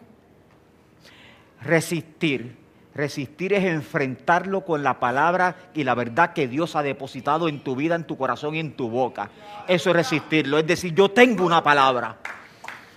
[1.62, 2.58] Resistir.
[2.94, 7.76] Resistir es enfrentarlo con la palabra y la verdad que Dios ha depositado en tu
[7.76, 9.30] vida, en tu corazón y en tu boca.
[9.68, 10.58] Eso es resistirlo.
[10.58, 12.18] Es decir, yo tengo una palabra.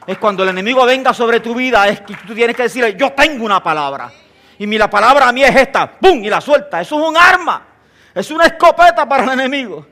[0.09, 3.13] Es cuando el enemigo venga sobre tu vida, es que tú tienes que decirle, yo
[3.13, 4.11] tengo una palabra.
[4.59, 5.87] Y mi la palabra a mí es esta.
[5.87, 6.25] ¡Pum!
[6.25, 6.81] Y la suelta.
[6.81, 7.67] Eso es un arma.
[8.15, 9.87] Es una escopeta para el enemigo.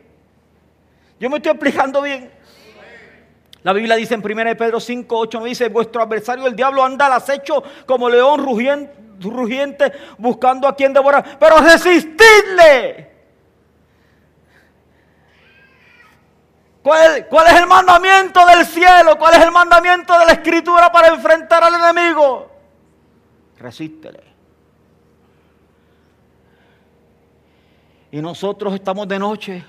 [1.21, 2.33] Yo me estoy explicando bien.
[3.63, 7.05] La Biblia dice en 1 Pedro 5, 8, me dice, vuestro adversario el diablo anda
[7.05, 11.39] al acecho como león rugiente, buscando a quien devorar.
[11.39, 13.16] Pero resistidle.
[16.87, 19.19] ¿Cuál, ¿Cuál, es el mandamiento del cielo?
[19.19, 22.49] ¿Cuál es el mandamiento de la escritura para enfrentar al enemigo?
[23.59, 24.23] resístele.
[28.13, 29.65] Y nosotros estamos de noche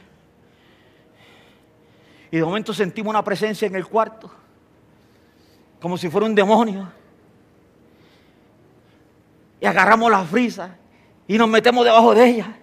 [2.30, 4.30] y de momento sentimos una presencia en el cuarto,
[5.82, 6.88] como si fuera un demonio.
[9.60, 10.78] Y agarramos la frisa
[11.28, 12.60] y nos metemos debajo de ella.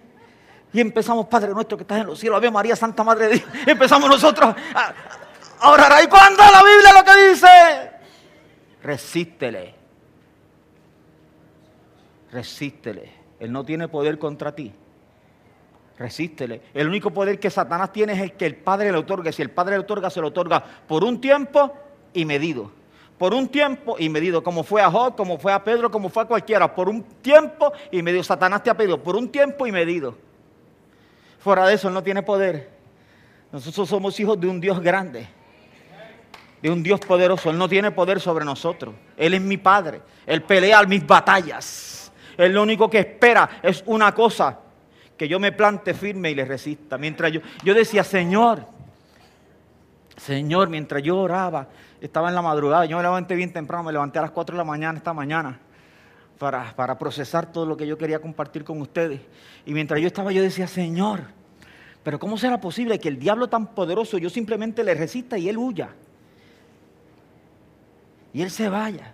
[0.75, 3.47] Y empezamos, Padre nuestro que estás en los cielos, Ave María, Santa Madre de Dios.
[3.65, 4.53] Empezamos nosotros
[5.61, 6.03] a orar.
[6.03, 7.47] ¿Y cuándo la Biblia lo que dice?
[8.83, 9.73] Resístele.
[12.29, 13.09] Resístele.
[13.39, 14.73] Él no tiene poder contra ti.
[15.97, 16.63] Resístele.
[16.73, 19.31] El único poder que Satanás tiene es el que el Padre le otorga.
[19.31, 21.73] Si el Padre le otorga, se lo otorga por un tiempo
[22.11, 22.69] y medido.
[23.17, 24.43] Por un tiempo y medido.
[24.43, 26.75] Como fue a Job, como fue a Pedro, como fue a cualquiera.
[26.75, 28.25] Por un tiempo y medido.
[28.25, 30.34] Satanás te ha pedido por un tiempo y medido.
[31.45, 32.71] Fuera de eso, Él no tiene poder.
[33.51, 35.27] Nosotros somos hijos de un Dios grande.
[36.59, 37.51] De un Dios poderoso.
[37.51, 38.95] Él no tiene poder sobre nosotros.
[39.15, 40.01] Él es mi Padre.
[40.25, 42.11] Él pelea mis batallas.
[42.35, 44.57] Él lo único que espera es una cosa
[45.15, 46.97] que yo me plante firme y le resista.
[46.97, 48.65] Mientras yo, yo decía, Señor,
[50.17, 51.67] Señor, mientras yo oraba,
[52.01, 54.57] estaba en la madrugada, yo me levanté bien temprano, me levanté a las 4 de
[54.57, 55.59] la mañana esta mañana
[56.37, 59.21] para, para procesar todo lo que yo quería compartir con ustedes.
[59.65, 61.21] Y mientras yo estaba, yo decía, Señor,
[62.03, 65.57] pero ¿cómo será posible que el diablo tan poderoso yo simplemente le resista y él
[65.57, 65.89] huya?
[68.33, 69.13] Y él se vaya.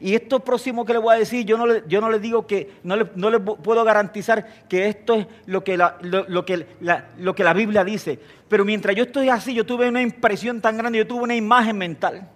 [0.00, 2.72] Y esto próximo que le voy a decir, yo no le, yo no digo que,
[2.82, 7.08] no le, no le puedo garantizar que esto es lo que, la, lo, que la,
[7.18, 8.18] lo que la Biblia dice.
[8.48, 11.78] Pero mientras yo estoy así, yo tuve una impresión tan grande, yo tuve una imagen
[11.78, 12.28] mental.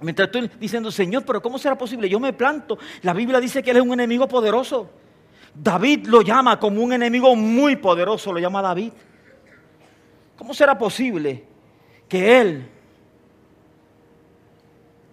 [0.00, 2.08] Mientras estoy diciendo, Señor, pero ¿cómo será posible?
[2.08, 2.78] Yo me planto.
[3.02, 4.90] La Biblia dice que Él es un enemigo poderoso.
[5.54, 8.92] David lo llama como un enemigo muy poderoso, lo llama David.
[10.36, 11.44] ¿Cómo será posible
[12.08, 12.68] que Él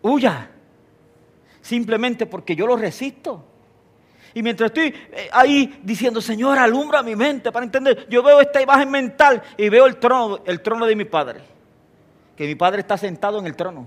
[0.02, 0.52] huya?
[1.68, 3.44] simplemente porque yo lo resisto.
[4.34, 8.62] Y mientras estoy eh, ahí diciendo, Señor, alumbra mi mente para entender, yo veo esta
[8.62, 11.42] imagen mental y veo el trono, el trono de mi Padre.
[12.38, 13.86] Que mi Padre está sentado en el trono.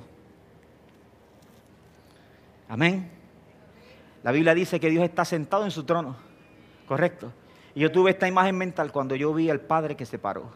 [2.70, 3.10] Amén.
[4.22, 6.16] La Biblia dice que Dios está sentado en su trono.
[6.86, 7.32] Correcto.
[7.74, 10.52] Y yo tuve esta imagen mental cuando yo vi al Padre que se paró.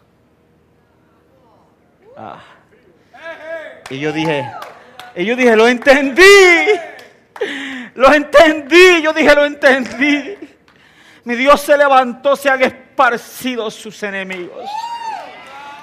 [2.17, 2.39] Ah.
[3.91, 4.49] Y yo dije,
[5.17, 6.23] y yo dije, lo entendí.
[7.95, 10.37] Lo entendí, yo dije, lo entendí.
[11.25, 14.71] Mi Dios se levantó, se han esparcido sus enemigos.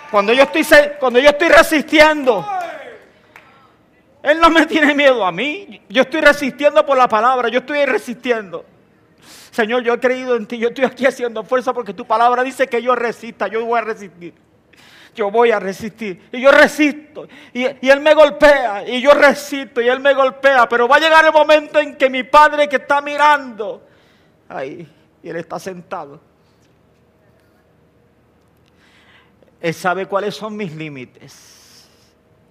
[0.09, 0.65] Cuando yo estoy,
[0.97, 2.45] cuando yo estoy resistiendo,
[4.24, 5.82] Él no me tiene miedo a mí.
[5.89, 8.65] Yo estoy resistiendo por la palabra, yo estoy resistiendo.
[9.51, 12.67] Señor, yo he creído en ti, yo estoy aquí haciendo fuerza porque tu palabra dice
[12.67, 14.34] que yo resista, yo voy a resistir
[15.13, 16.30] yo voy a resistir.
[16.32, 17.28] Y yo resisto.
[17.53, 18.88] Y, Él me golpea.
[18.88, 19.82] Y yo resisto.
[19.82, 20.67] Y Él me golpea.
[20.69, 23.86] Pero va a llegar el momento en que mi padre que está mirando.
[24.47, 24.88] Ahí.
[25.22, 26.19] Y Él está sentado.
[29.59, 31.61] Él sabe cuáles son mis límites.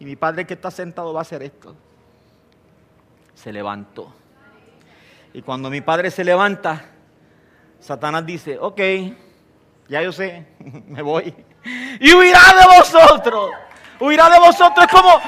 [0.01, 1.76] Y mi padre que está sentado va a hacer esto.
[3.34, 4.12] Se levantó.
[5.32, 6.86] Y cuando mi padre se levanta,
[7.78, 8.80] Satanás dice, ok,
[9.88, 10.46] ya yo sé,
[10.88, 11.32] me voy
[12.01, 13.51] y huirá de vosotros.
[13.98, 14.86] Huirá de vosotros.
[14.86, 15.20] Es como,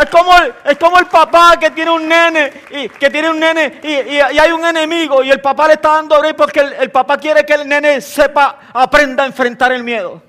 [0.00, 3.40] es como, el, es como el papá que tiene un nene y que tiene un
[3.40, 7.18] nene y, hay un enemigo y el papá le está dando rey porque el, papá
[7.18, 10.22] quiere que el nene sepa, aprenda a enfrentar el miedo.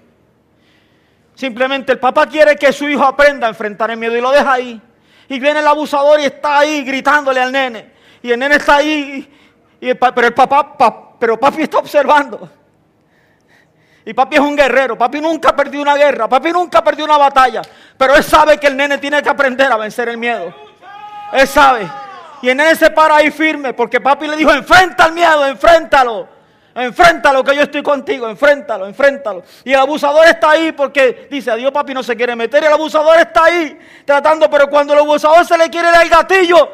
[1.35, 4.53] Simplemente el papá quiere que su hijo aprenda a enfrentar el miedo y lo deja
[4.53, 4.81] ahí.
[5.27, 7.91] Y viene el abusador y está ahí gritándole al nene.
[8.21, 9.29] Y el nene está ahí,
[9.81, 12.49] y pero el papá, pero papi está observando.
[14.05, 14.97] Y papi es un guerrero.
[14.97, 16.27] Papi nunca ha perdido una guerra.
[16.27, 17.61] Papi nunca ha perdido una batalla.
[17.97, 20.53] Pero él sabe que el nene tiene que aprender a vencer el miedo.
[21.31, 21.89] Él sabe.
[22.41, 26.27] Y el nene se para ahí firme porque papi le dijo, enfrenta el miedo, enfréntalo.
[26.75, 29.43] Enfréntalo que yo estoy contigo, enfréntalo, enfréntalo.
[29.63, 32.63] Y el abusador está ahí porque dice, adiós papi no se quiere meter.
[32.63, 36.71] El abusador está ahí tratando, pero cuando el abusador se le quiere dar el gatillo,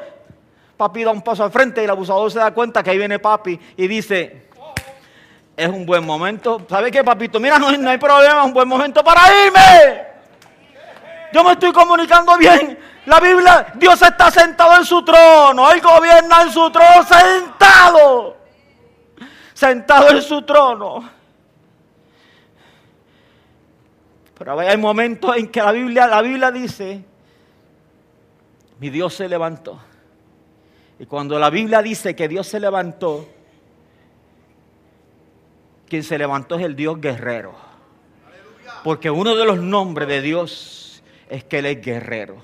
[0.77, 3.19] papi da un paso al frente y el abusador se da cuenta que ahí viene
[3.19, 4.47] papi y dice,
[5.57, 6.61] es un buen momento.
[6.69, 7.37] ¿Sabe qué, papito?
[7.37, 10.07] Mira, no, hay problema, es un buen momento para irme.
[11.33, 12.79] Yo me estoy comunicando bien.
[13.05, 15.69] La Biblia, Dios está sentado en su trono.
[15.71, 18.38] Él gobierna en su trono, sentado.
[19.60, 21.10] Sentado en su trono.
[24.38, 27.03] Pero hay momentos en que la Biblia, la Biblia dice,
[28.80, 29.78] mi Dios se levantó.
[30.97, 33.28] Y cuando la Biblia dice que Dios se levantó,
[35.89, 37.53] quien se levantó es el Dios guerrero.
[38.82, 42.38] Porque uno de los nombres de Dios es que Él es guerrero.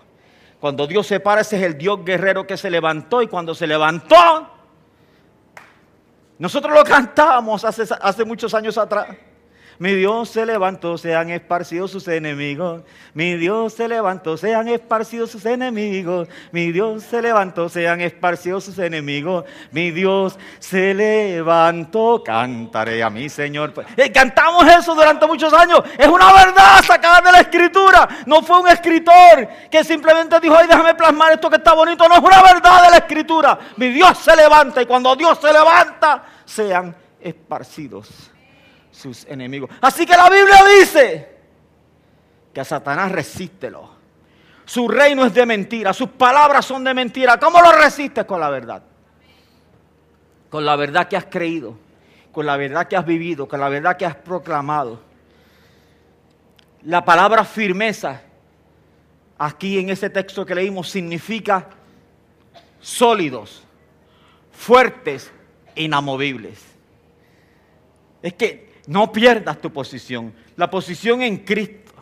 [0.60, 3.68] Cuando Dios se para, ese es el Dios guerrero que se levantó y cuando se
[3.68, 4.55] levantó,
[6.38, 9.08] nosotros lo cantábamos hace, hace muchos años atrás.
[9.78, 12.84] Mi Dios se levantó, se han esparcido sus enemigos.
[13.14, 16.30] Mi Dios se levantó, se han esparcido sus enemigos.
[16.52, 19.44] Mi Dios se levantó, se han esparcido sus enemigos.
[19.72, 23.74] Mi Dios se levantó, cantaré a mi Señor.
[23.98, 25.82] Eh, cantamos eso durante muchos años.
[25.98, 28.08] Es una verdad sacada de la escritura.
[28.26, 32.08] No fue un escritor que simplemente dijo, ay, déjame plasmar esto que está bonito.
[32.08, 33.60] No es una verdad de la escritura.
[33.76, 38.32] Mi Dios se levanta y cuando Dios se levanta, sean esparcidos
[38.96, 39.70] sus enemigos.
[39.82, 41.30] Así que la Biblia dice
[42.54, 43.94] que a Satanás resístelo.
[44.66, 47.40] Su reino es de mentira, sus palabras son de mentira.
[47.40, 48.82] ¿Cómo lo resistes con la verdad?
[50.50, 51.78] Con la verdad que has creído,
[52.32, 55.02] con la verdad que has vivido, con la verdad que has proclamado.
[56.84, 58.22] La palabra firmeza,
[59.38, 61.68] aquí en ese texto que leímos, significa
[62.80, 63.64] sólidos,
[64.52, 65.32] fuertes,
[65.76, 66.64] inamovibles.
[68.24, 71.94] Es que no pierdas tu posición, la posición en Cristo.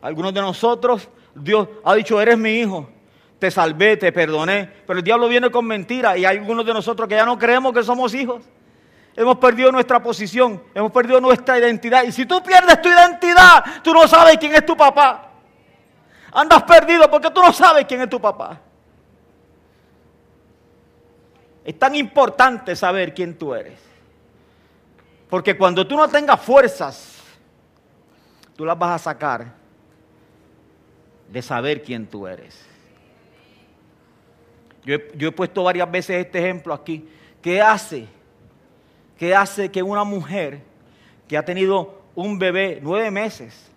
[0.00, 2.88] Algunos de nosotros, Dios ha dicho, eres mi hijo,
[3.38, 7.08] te salvé, te perdoné, pero el diablo viene con mentiras y hay algunos de nosotros
[7.08, 8.42] que ya no creemos que somos hijos.
[9.14, 12.04] Hemos perdido nuestra posición, hemos perdido nuestra identidad.
[12.04, 15.28] Y si tú pierdes tu identidad, tú no sabes quién es tu papá.
[16.32, 18.58] Andas perdido porque tú no sabes quién es tu papá.
[21.64, 23.91] Es tan importante saber quién tú eres.
[25.32, 27.22] Porque cuando tú no tengas fuerzas,
[28.54, 29.54] tú las vas a sacar
[31.26, 32.62] de saber quién tú eres.
[34.84, 37.08] Yo he, puesto varias veces este ejemplo aquí.
[37.40, 38.08] ¿Qué hace?
[39.16, 40.60] ¿Qué hace que una mujer
[41.26, 43.70] que ha tenido un bebé nueve meses,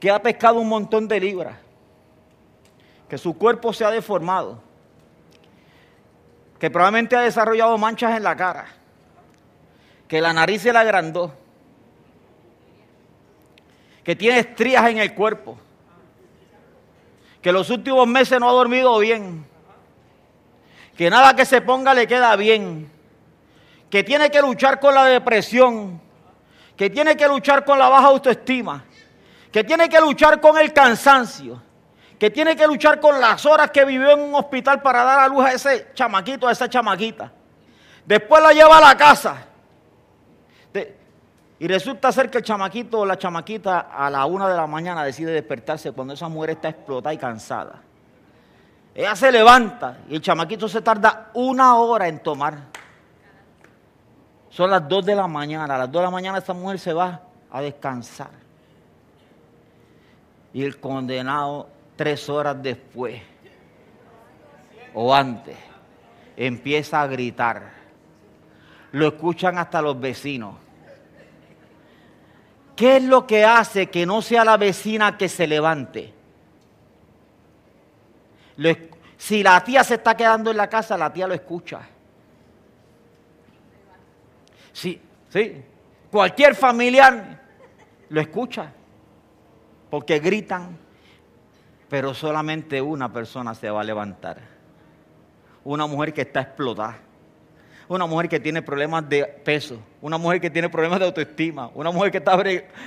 [0.00, 1.56] que ha pescado un montón de libras,
[3.08, 4.60] que su cuerpo se ha deformado,
[6.58, 8.66] que probablemente ha desarrollado manchas en la cara,
[10.08, 11.34] que la nariz se le agrandó,
[14.02, 15.58] que tiene estrías en el cuerpo,
[17.40, 19.46] que los últimos meses no ha dormido bien,
[20.96, 22.90] que nada que se ponga le queda bien,
[23.88, 26.00] que tiene que luchar con la depresión,
[26.76, 28.84] que tiene que luchar con la baja autoestima,
[29.52, 31.62] que tiene que luchar con el cansancio,
[32.18, 35.28] que tiene que luchar con las horas que vivió en un hospital para dar a
[35.28, 37.30] luz a ese chamaquito, a esa chamaquita.
[38.04, 39.44] Después la lleva a la casa.
[41.60, 45.04] y resulta ser que el chamaquito o la chamaquita a la una de la mañana
[45.04, 47.82] decide despertarse cuando esa mujer está explotada y cansada.
[48.94, 52.58] Ella se levanta y el chamaquito se tarda una hora en tomar.
[54.50, 55.76] Son las dos de la mañana.
[55.76, 58.30] A las dos de la mañana esta mujer se va a descansar.
[60.52, 61.68] Y el condenado
[61.98, 63.20] tres horas después
[64.94, 65.56] o antes,
[66.36, 67.72] empieza a gritar.
[68.92, 70.54] Lo escuchan hasta los vecinos.
[72.76, 76.14] ¿Qué es lo que hace que no sea la vecina que se levante?
[79.16, 81.80] si la tía se está quedando en la casa, la tía lo escucha.
[84.72, 85.64] Sí, sí.
[86.10, 87.40] Cualquier familiar
[88.08, 88.72] lo escucha.
[89.90, 90.76] Porque gritan,
[91.88, 94.38] pero solamente una persona se va a levantar.
[95.64, 96.98] Una mujer que está explotada.
[97.88, 99.80] Una mujer que tiene problemas de peso.
[100.02, 101.70] Una mujer que tiene problemas de autoestima.
[101.74, 102.38] Una mujer que está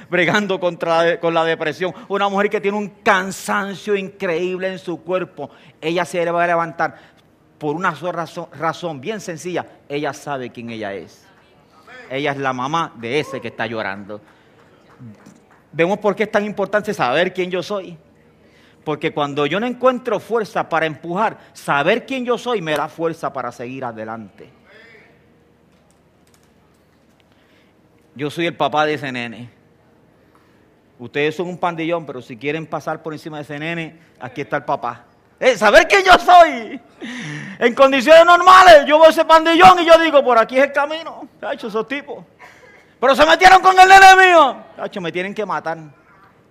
[0.10, 1.94] bregando contra, con la depresión.
[2.08, 5.50] Una mujer que tiene un cansancio increíble en su cuerpo.
[5.80, 6.96] Ella se va a levantar
[7.58, 9.66] por una sola razón, razón bien sencilla.
[9.90, 11.26] Ella sabe quién ella es.
[12.10, 14.22] Ella es la mamá de ese que está llorando.
[15.72, 17.98] Vemos por qué es tan importante saber quién yo soy.
[18.84, 23.32] Porque cuando yo no encuentro fuerza para empujar, saber quién yo soy me da fuerza
[23.32, 24.50] para seguir adelante.
[28.16, 29.50] Yo soy el papá de ese nene.
[31.00, 34.58] Ustedes son un pandillón, pero si quieren pasar por encima de ese nene, aquí está
[34.58, 35.06] el papá.
[35.40, 36.80] Eh, saber quién yo soy.
[37.58, 41.28] En condiciones normales, yo veo ese pandillón y yo digo, por aquí es el camino.
[41.52, 42.24] hecho esos tipos.
[43.00, 44.58] Pero se metieron con el nene mío.
[44.84, 45.80] hecho me tienen que matar.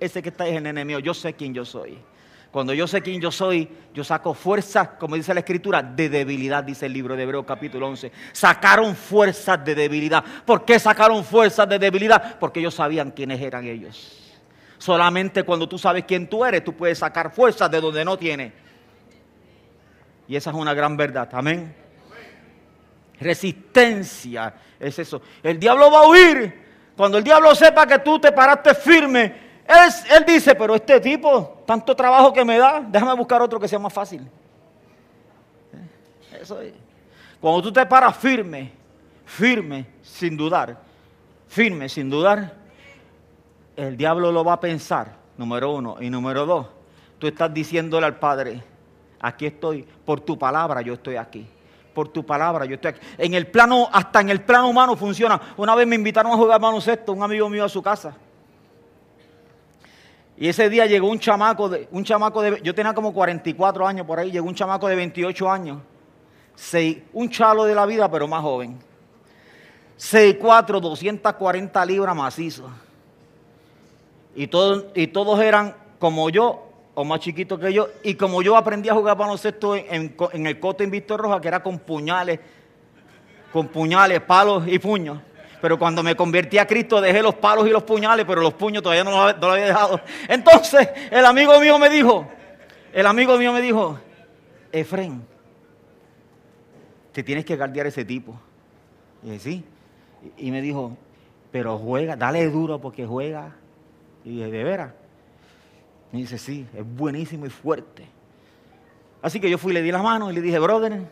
[0.01, 0.99] Ese que está es el nene mío.
[0.99, 1.97] Yo sé quién yo soy.
[2.51, 6.65] Cuando yo sé quién yo soy, yo saco fuerza, como dice la escritura, de debilidad,
[6.65, 8.11] dice el libro de Hebreos capítulo 11.
[8.33, 10.25] Sacaron fuerzas de debilidad.
[10.45, 12.39] ¿Por qué sacaron fuerzas de debilidad?
[12.41, 14.17] Porque ellos sabían quiénes eran ellos.
[14.79, 18.53] Solamente cuando tú sabes quién tú eres, tú puedes sacar fuerzas de donde no tienes.
[20.27, 21.29] Y esa es una gran verdad.
[21.33, 21.73] Amén.
[23.21, 25.23] Resistencia es eso.
[25.43, 26.69] El diablo va a huir.
[26.97, 31.95] Cuando el diablo sepa que tú te paraste firme Él, dice, pero este tipo, tanto
[31.95, 34.29] trabajo que me da, déjame buscar otro que sea más fácil.
[36.41, 36.73] Eso es.
[37.41, 38.73] Cuando tú te paras firme,
[39.25, 40.77] firme, sin dudar,
[41.47, 42.53] firme, sin dudar,
[43.77, 45.99] el diablo lo va a pensar, número uno.
[46.01, 46.66] Y número dos,
[47.21, 48.62] tú estás diciéndole al Padre,
[49.21, 51.47] aquí estoy, por tu palabra yo estoy aquí.
[51.95, 53.01] Por tu palabra yo estoy aquí.
[53.18, 55.41] En el plano, hasta en el plano humano funciona.
[55.57, 58.16] Una vez me invitaron a jugar baloncesto, un amigo mío a su casa.
[60.41, 64.07] Y ese día llegó un chamaco, de, un chamaco de, yo tenía como 44 años
[64.07, 65.82] por ahí, llegó un chamaco de 28 años,
[67.12, 68.78] un chalo de la vida, pero más joven.
[69.99, 72.70] 6'4, 240 libras macizo.
[74.34, 78.88] Y, y todos eran como yo, o más chiquitos que yo, y como yo aprendí
[78.88, 82.41] a jugar baloncesto en, en, el cote en Víctor Roja, que era con puñales,
[83.53, 85.18] con puñales, palos y puños.
[85.61, 88.83] Pero cuando me convertí a Cristo dejé los palos y los puñales, pero los puños
[88.83, 90.01] todavía no los, había dejado.
[90.29, 92.27] Entonces el amigo mío me dijo,
[92.93, 93.99] el amigo mío me dijo,
[94.73, 95.23] Efren,
[97.13, 98.41] te tienes que guardiar ese tipo.
[99.23, 99.65] Y dije, sí.
[100.39, 100.97] Y me dijo,
[101.51, 103.57] pero juega, dale duro porque juega.
[104.25, 104.93] Y ¿de veras?
[106.13, 108.07] Y dice, sí, es buenísimo y fuerte.
[109.23, 111.03] Así que yo fui, le di la mano y le dije, brother,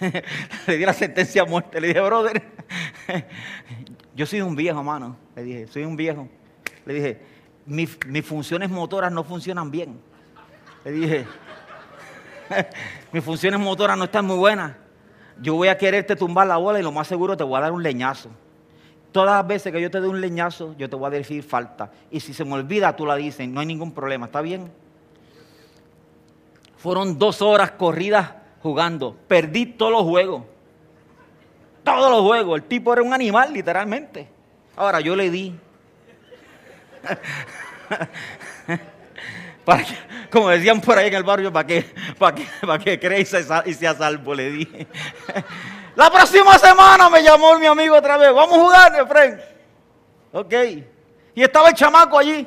[0.66, 2.42] le di la sentencia a muerte, le dije, brother,
[4.14, 5.16] yo soy un viejo, mano.
[5.34, 6.28] Le dije, soy un viejo.
[6.86, 7.20] Le dije,
[7.66, 10.00] mis, funciones motoras no funcionan bien.
[10.84, 11.26] Le dije,
[13.12, 14.76] mis funciones motoras no están muy buenas.
[15.40, 17.72] Yo voy a quererte tumbar la bola y lo más seguro te voy a dar
[17.72, 18.30] un leñazo.
[19.12, 21.90] Todas las veces que yo te dé un leñazo, yo te voy a decir falta.
[22.10, 24.70] Y si se me olvida, tú la dices, no hay ningún problema, ¿está bien?
[26.76, 29.16] Fueron dos horas corridas jugando.
[29.26, 30.44] Perdí todos los juegos
[31.96, 32.60] todos los juegos.
[32.60, 34.28] El tipo era un animal, literalmente.
[34.76, 35.58] Ahora yo le di.
[39.64, 39.84] para
[40.30, 41.84] como decían por ahí en el barrio, para que,
[42.18, 43.20] para que, para que
[43.66, 44.66] y sea salvo, le di.
[45.96, 48.32] La próxima semana me llamó mi amigo otra vez.
[48.32, 49.40] Vamos a jugar, Efren.
[50.32, 50.54] Ok.
[51.34, 52.46] Y estaba el chamaco allí.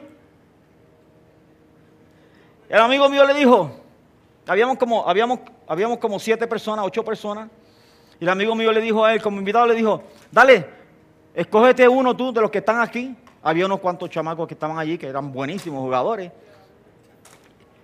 [2.69, 3.79] El amigo mío le dijo,
[4.47, 7.49] habíamos como, habíamos, habíamos como siete personas, ocho personas.
[8.23, 10.01] Y el amigo mío le dijo a él, como invitado, le dijo,
[10.31, 10.65] dale,
[11.35, 13.13] escógete uno tú de los que están aquí.
[13.41, 16.31] Había unos cuantos chamacos que estaban allí, que eran buenísimos jugadores.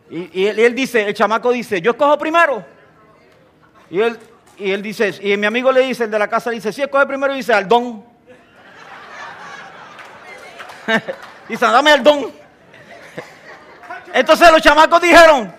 [0.09, 2.63] Y, él, dice, el chamaco dice, yo escojo primero.
[3.89, 4.17] Y él,
[4.57, 7.05] y él dice, y mi amigo le dice, el de la casa dice, sí, escoge
[7.05, 8.01] primero y dice, al don.
[11.49, 12.31] dice, dame al don.
[14.13, 15.53] Entonces los chamacos dijeron,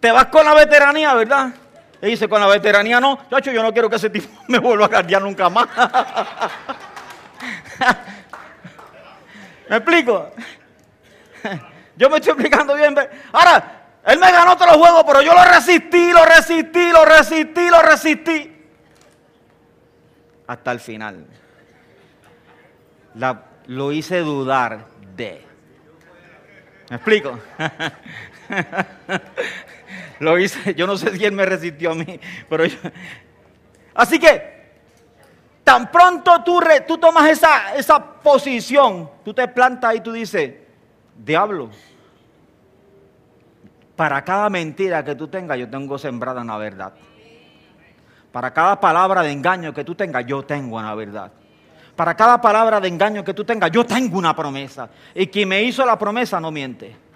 [0.00, 1.54] te vas con la veteranía, ¿verdad?
[2.00, 4.84] Y dice, con la veteranía no, chacho, yo no quiero que ese tipo me vuelva
[4.86, 5.68] a guardiar nunca más.
[9.68, 10.32] ¿Me explico?
[11.96, 12.96] Yo me estoy explicando bien.
[13.32, 17.68] Ahora, él me ganó todos los juegos, pero yo lo resistí, lo resistí, lo resistí,
[17.68, 18.54] lo resistí.
[20.46, 21.26] Hasta el final.
[23.66, 25.46] lo hice dudar de.
[26.88, 27.38] ¿Me explico?
[30.20, 32.76] Lo hice, yo no sé él me resistió a mí, pero yo...
[33.94, 34.58] Así que,
[35.64, 40.54] tan pronto tú, tú tomas esa, esa posición, tú te plantas y tú dices,
[41.16, 41.70] diablo,
[43.96, 46.92] para cada mentira que tú tengas, yo tengo sembrada una verdad.
[48.30, 51.32] Para cada palabra de engaño que tú tengas, yo tengo una verdad.
[51.96, 54.88] Para cada palabra de engaño que tú tengas, yo tengo una promesa.
[55.14, 57.07] Y quien me hizo la promesa no miente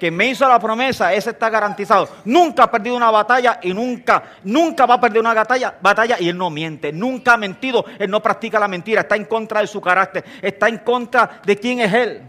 [0.00, 2.08] que me hizo la promesa, ese está garantizado.
[2.24, 6.30] Nunca ha perdido una batalla y nunca, nunca va a perder una batalla, batalla y
[6.30, 6.90] él no miente.
[6.90, 10.68] Nunca ha mentido, él no practica la mentira, está en contra de su carácter, está
[10.68, 12.22] en contra de quién es él.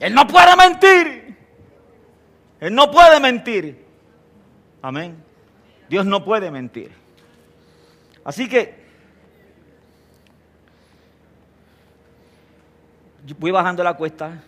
[0.00, 1.36] Él no puede mentir.
[2.58, 3.84] Él no puede mentir.
[4.80, 5.22] Amén.
[5.90, 6.90] Dios no puede mentir.
[8.24, 8.86] Así que
[13.38, 14.42] voy bajando la cuesta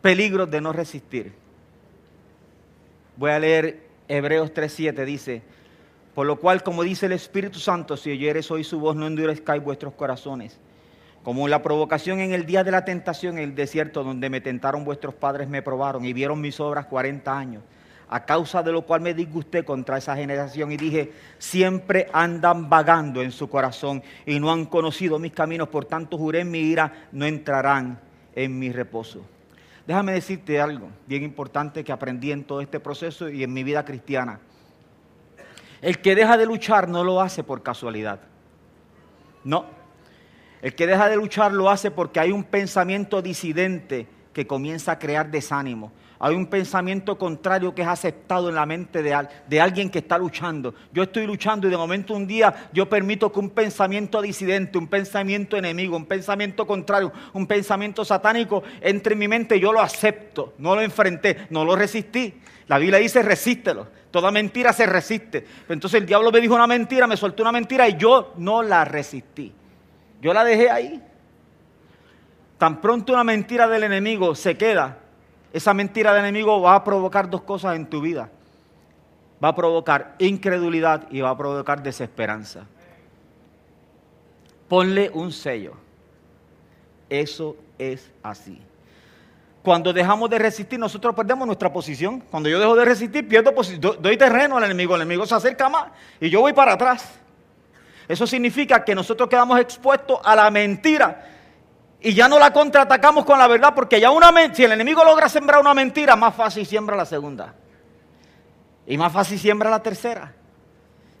[0.00, 1.32] peligros de no resistir.
[3.16, 5.42] Voy a leer Hebreos 3.7, dice,
[6.14, 9.62] por lo cual, como dice el Espíritu Santo, si oyeres hoy su voz, no endurezcáis
[9.62, 10.58] vuestros corazones.
[11.22, 14.84] Como la provocación en el día de la tentación en el desierto, donde me tentaron
[14.84, 17.62] vuestros padres, me probaron y vieron mis obras 40 años,
[18.08, 23.22] a causa de lo cual me disgusté contra esa generación y dije, siempre andan vagando
[23.22, 27.08] en su corazón y no han conocido mis caminos, por tanto juré en mi ira,
[27.12, 28.00] no entrarán
[28.34, 29.24] en mi reposo.
[29.88, 33.86] Déjame decirte algo bien importante que aprendí en todo este proceso y en mi vida
[33.86, 34.38] cristiana.
[35.80, 38.20] El que deja de luchar no lo hace por casualidad.
[39.44, 39.64] No.
[40.60, 44.98] El que deja de luchar lo hace porque hay un pensamiento disidente que comienza a
[44.98, 45.90] crear desánimo.
[46.20, 50.18] Hay un pensamiento contrario que es aceptado en la mente de, de, alguien que está
[50.18, 50.74] luchando.
[50.92, 54.88] Yo estoy luchando y de momento un día yo permito que un pensamiento disidente, un
[54.88, 59.60] pensamiento enemigo, un pensamiento contrario, un pensamiento satánico entre en mi mente.
[59.60, 62.34] Yo lo acepto, no lo enfrenté, no lo resistí.
[62.66, 63.86] La Biblia dice resístelo.
[64.10, 65.46] Toda mentira se resiste.
[65.68, 68.84] Entonces el diablo me dijo una mentira, me soltó una mentira y yo no la
[68.84, 69.52] resistí.
[70.20, 71.02] Yo la dejé ahí.
[72.56, 74.98] Tan pronto una mentira del enemigo se queda,
[75.52, 78.30] esa mentira del enemigo va a provocar dos cosas en tu vida.
[79.42, 82.66] Va a provocar incredulidad y va a provocar desesperanza.
[84.68, 85.74] Ponle un sello.
[87.08, 88.60] Eso es así.
[89.62, 92.20] Cuando dejamos de resistir, nosotros perdemos nuestra posición.
[92.20, 93.96] Cuando yo dejo de resistir, pierdo posición.
[94.00, 94.94] Doy terreno al enemigo.
[94.94, 95.88] El enemigo se acerca más
[96.20, 97.18] y yo voy para atrás.
[98.06, 101.37] Eso significa que nosotros quedamos expuestos a la mentira
[102.00, 105.28] y ya no la contraatacamos con la verdad, porque ya una si el enemigo logra
[105.28, 107.54] sembrar una mentira, más fácil siembra la segunda.
[108.86, 110.32] Y más fácil siembra la tercera.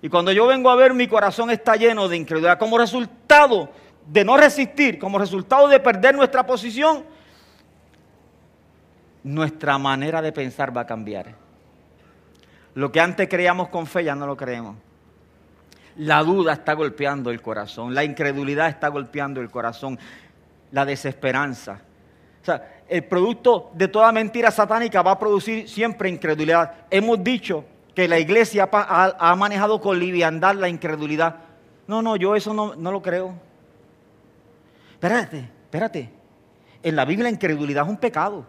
[0.00, 3.70] Y cuando yo vengo a ver mi corazón está lleno de incredulidad como resultado
[4.06, 7.04] de no resistir, como resultado de perder nuestra posición,
[9.22, 11.34] nuestra manera de pensar va a cambiar.
[12.74, 14.76] Lo que antes creíamos con fe ya no lo creemos.
[15.96, 19.98] La duda está golpeando el corazón, la incredulidad está golpeando el corazón,
[20.72, 21.80] la desesperanza.
[22.42, 26.86] O sea, el producto de toda mentira satánica va a producir siempre incredulidad.
[26.90, 27.64] Hemos dicho
[27.94, 31.36] que la iglesia ha, manejado con liviandad la incredulidad.
[31.86, 33.34] No, no, yo eso no, no lo creo.
[34.92, 36.10] Espérate, espérate.
[36.82, 38.46] En la Biblia incredulidad es un pecado.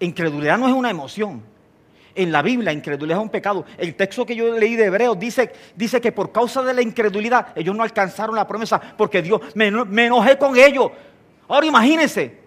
[0.00, 1.42] Incredulidad no es una emoción.
[2.14, 3.64] En la Biblia, incredulidad es un pecado.
[3.78, 7.48] El texto que yo leí de Hebreos dice, dice que por causa de la incredulidad
[7.54, 10.90] ellos no alcanzaron la promesa porque Dios, me, me enojé con ellos.
[11.48, 12.38] Ahora imagínense,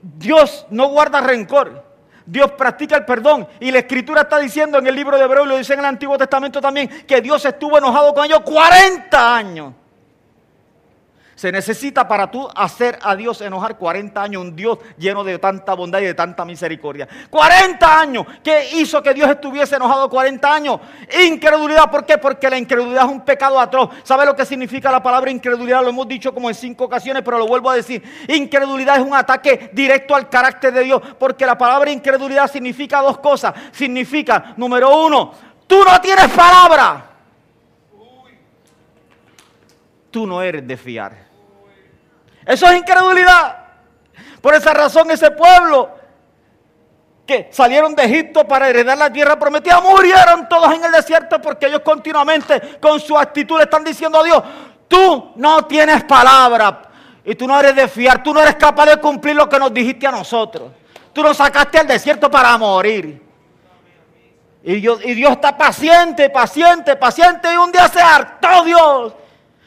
[0.00, 1.92] Dios no guarda rencor.
[2.24, 3.46] Dios practica el perdón.
[3.60, 5.86] Y la escritura está diciendo en el libro de Hebreos, y lo dice en el
[5.86, 9.74] Antiguo Testamento también, que Dios estuvo enojado con ellos 40 años.
[11.42, 15.74] Se necesita para tú hacer a Dios enojar 40 años, un Dios lleno de tanta
[15.74, 17.08] bondad y de tanta misericordia.
[17.28, 18.26] 40 años.
[18.44, 20.78] ¿Qué hizo que Dios estuviese enojado 40 años?
[21.26, 21.90] Incredulidad.
[21.90, 22.16] ¿Por qué?
[22.16, 23.90] Porque la incredulidad es un pecado atroz.
[24.04, 25.82] ¿Sabe lo que significa la palabra incredulidad?
[25.82, 28.00] Lo hemos dicho como en cinco ocasiones, pero lo vuelvo a decir.
[28.28, 33.18] Incredulidad es un ataque directo al carácter de Dios, porque la palabra incredulidad significa dos
[33.18, 33.52] cosas.
[33.72, 35.32] Significa, número uno,
[35.66, 37.04] tú no tienes palabra.
[40.08, 41.31] Tú no eres de fiar.
[42.46, 43.56] Eso es incredulidad.
[44.40, 45.90] Por esa razón ese pueblo
[47.26, 51.66] que salieron de Egipto para heredar la tierra prometida, murieron todos en el desierto porque
[51.66, 54.42] ellos continuamente con su actitud le están diciendo a Dios,
[54.88, 56.82] tú no tienes palabra
[57.24, 59.72] y tú no eres de fiar, tú no eres capaz de cumplir lo que nos
[59.72, 60.72] dijiste a nosotros.
[61.12, 63.22] Tú nos sacaste al desierto para morir.
[64.64, 69.14] Y Dios, y Dios está paciente, paciente, paciente y un día se hartó Dios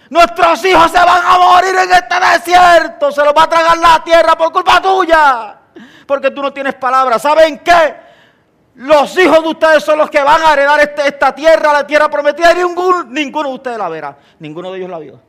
[0.09, 3.11] Nuestros hijos se van a morir en este desierto.
[3.11, 5.57] Se los va a tragar la tierra por culpa tuya.
[6.05, 7.21] Porque tú no tienes palabras.
[7.21, 8.05] ¿Saben qué?
[8.75, 12.09] Los hijos de ustedes son los que van a heredar este, esta tierra, la tierra
[12.09, 12.51] prometida.
[12.51, 14.17] Y ninguno, ninguno de ustedes la verá.
[14.39, 15.19] Ninguno de ellos la vio.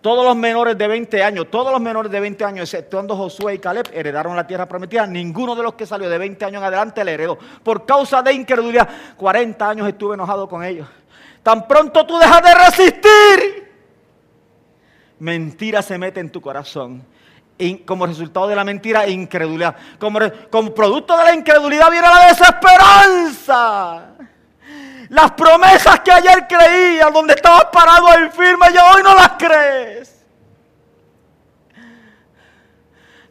[0.00, 3.58] Todos los menores de 20 años, todos los menores de 20 años, exceptuando Josué y
[3.58, 5.06] Caleb, heredaron la tierra prometida.
[5.06, 7.36] Ninguno de los que salió de 20 años en adelante la heredó.
[7.64, 10.86] Por causa de incredulidad, 40 años estuve enojado con ellos.
[11.42, 13.47] Tan pronto tú dejas de resistir
[15.18, 17.04] mentira se mete en tu corazón.
[17.56, 19.74] Y como resultado de la mentira, incredulidad.
[19.98, 24.14] Como, producto de la incredulidad viene la desesperanza.
[25.08, 30.24] Las promesas que ayer creías, donde estabas parado ahí firme, y hoy no las crees.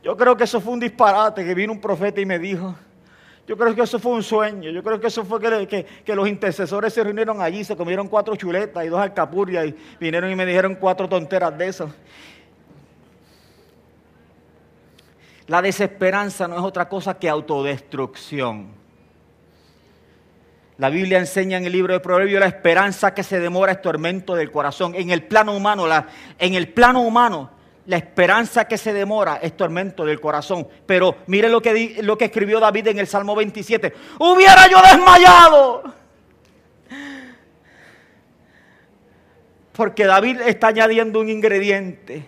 [0.03, 2.75] Yo creo que eso fue un disparate que vino un profeta y me dijo,
[3.47, 4.69] yo creo que eso fue un sueño.
[4.71, 8.85] Yo creo que eso fue que, los intercesores se reunieron allí, se comieron cuatro chuletas
[8.85, 11.89] y dos alcapurrias y vinieron y me dijeron cuatro tonteras de eso.
[15.47, 18.67] La desesperanza no es otra cosa que autodestrucción.
[20.77, 24.35] La Biblia enseña en el libro de Proverbios la esperanza que se demora es tormento
[24.35, 24.93] del corazón.
[24.93, 25.85] En el plano humano,
[26.37, 27.49] en el plano humano,
[27.88, 30.67] la esperanza que se demora es tormento del corazón.
[30.85, 33.93] Pero mire lo que, lo que escribió David en el Salmo 27.
[34.19, 35.83] Hubiera yo desmayado.
[39.71, 42.25] Porque David está añadiendo un ingrediente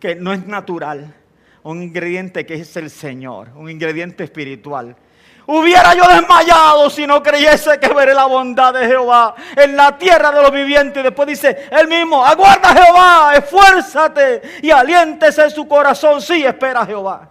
[0.00, 1.14] que no es natural.
[1.62, 3.50] Un ingrediente que es el Señor.
[3.54, 4.96] Un ingrediente espiritual.
[5.46, 10.30] Hubiera yo desmayado si no creyese que veré la bondad de Jehová en la tierra
[10.30, 11.00] de los vivientes.
[11.00, 16.22] Y después dice él mismo, aguarda Jehová, esfuérzate y aliéntese en su corazón.
[16.22, 17.28] Sí, espera a Jehová.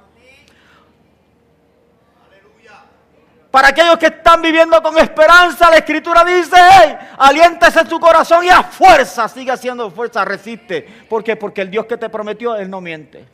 [3.50, 8.46] Para aquellos que están viviendo con esperanza, la escritura dice, hey, aliéntese en tu corazón
[8.46, 10.82] y a fuerza, siga haciendo fuerza, resiste.
[11.10, 11.36] ¿Por qué?
[11.36, 13.26] Porque el Dios que te prometió, Él no miente.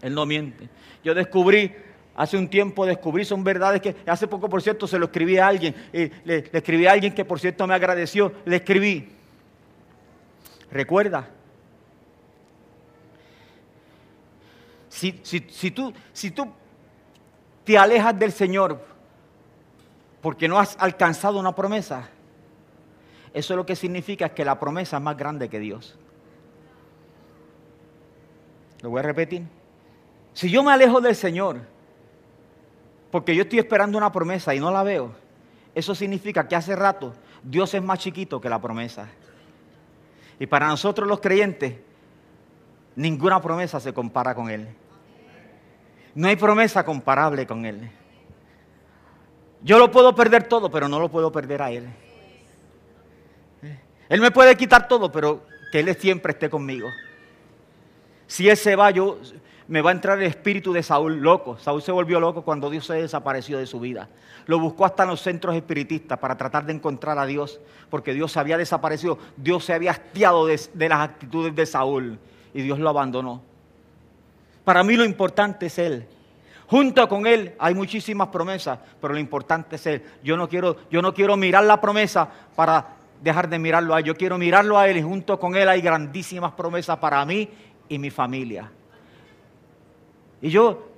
[0.00, 0.68] Él no miente.
[1.02, 1.74] Yo descubrí,
[2.16, 5.46] hace un tiempo descubrí, son verdades que hace poco, por cierto, se lo escribí a
[5.46, 5.74] alguien.
[5.92, 8.32] Le escribí a alguien que, por cierto, me agradeció.
[8.46, 9.08] Le escribí,
[10.70, 11.28] recuerda,
[14.88, 16.50] si, si, si, tú, si tú
[17.64, 18.82] te alejas del Señor
[20.22, 22.08] porque no has alcanzado una promesa,
[23.34, 25.98] eso lo que significa es que la promesa es más grande que Dios.
[28.80, 29.42] Lo voy a repetir.
[30.32, 31.75] Si yo me alejo del Señor
[33.16, 35.10] porque yo estoy esperando una promesa y no la veo,
[35.74, 39.08] eso significa que hace rato Dios es más chiquito que la promesa.
[40.38, 41.76] Y para nosotros los creyentes,
[42.94, 44.68] ninguna promesa se compara con Él.
[46.14, 47.90] No hay promesa comparable con Él.
[49.62, 51.88] Yo lo puedo perder todo, pero no lo puedo perder a Él.
[54.10, 56.90] Él me puede quitar todo, pero que Él siempre esté conmigo.
[58.26, 59.18] Si Él se va, yo,
[59.68, 61.58] me va a entrar el espíritu de Saúl loco.
[61.58, 64.08] Saúl se volvió loco cuando Dios se desapareció de su vida.
[64.46, 67.60] Lo buscó hasta en los centros espiritistas para tratar de encontrar a Dios,
[67.90, 69.18] porque Dios se había desaparecido.
[69.36, 72.18] Dios se había hastiado de, de las actitudes de Saúl
[72.54, 73.42] y Dios lo abandonó.
[74.64, 76.06] Para mí lo importante es Él.
[76.68, 80.02] Junto con Él hay muchísimas promesas, pero lo importante es Él.
[80.22, 84.04] Yo no quiero, yo no quiero mirar la promesa para dejar de mirarlo a Él.
[84.04, 87.48] Yo quiero mirarlo a Él y junto con Él hay grandísimas promesas para mí
[87.88, 88.70] y mi familia.
[90.40, 90.88] Y yo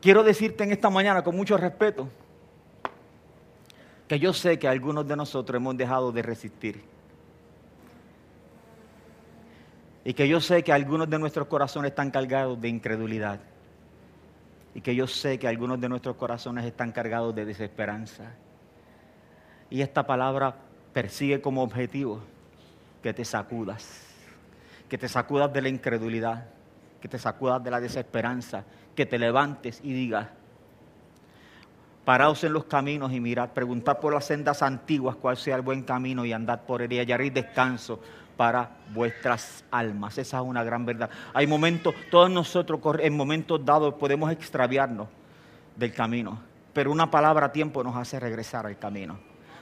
[0.00, 2.08] quiero decirte en esta mañana con mucho respeto
[4.12, 6.82] que yo sé que algunos de nosotros hemos dejado de resistir.
[10.04, 13.40] Y que yo sé que algunos de nuestros corazones están cargados de incredulidad.
[14.74, 18.32] Y que yo sé que algunos de nuestros corazones están cargados de desesperanza.
[19.70, 20.56] Y esta palabra
[20.92, 22.20] persigue como objetivo
[23.02, 24.06] que te sacudas.
[24.88, 26.46] Que te sacudas de la incredulidad.
[27.00, 28.64] Que te sacudas de la desesperanza.
[28.94, 30.28] Que te levantes y digas,
[32.04, 35.82] paraos en los caminos y mirad, preguntad por las sendas antiguas cuál sea el buen
[35.82, 38.00] camino y andad por él y hallaréis descanso
[38.36, 40.18] para vuestras almas.
[40.18, 41.10] Esa es una gran verdad.
[41.32, 45.08] Hay momentos, todos nosotros en momentos dados podemos extraviarnos
[45.76, 46.38] del camino,
[46.72, 49.18] pero una palabra a tiempo nos hace regresar al camino.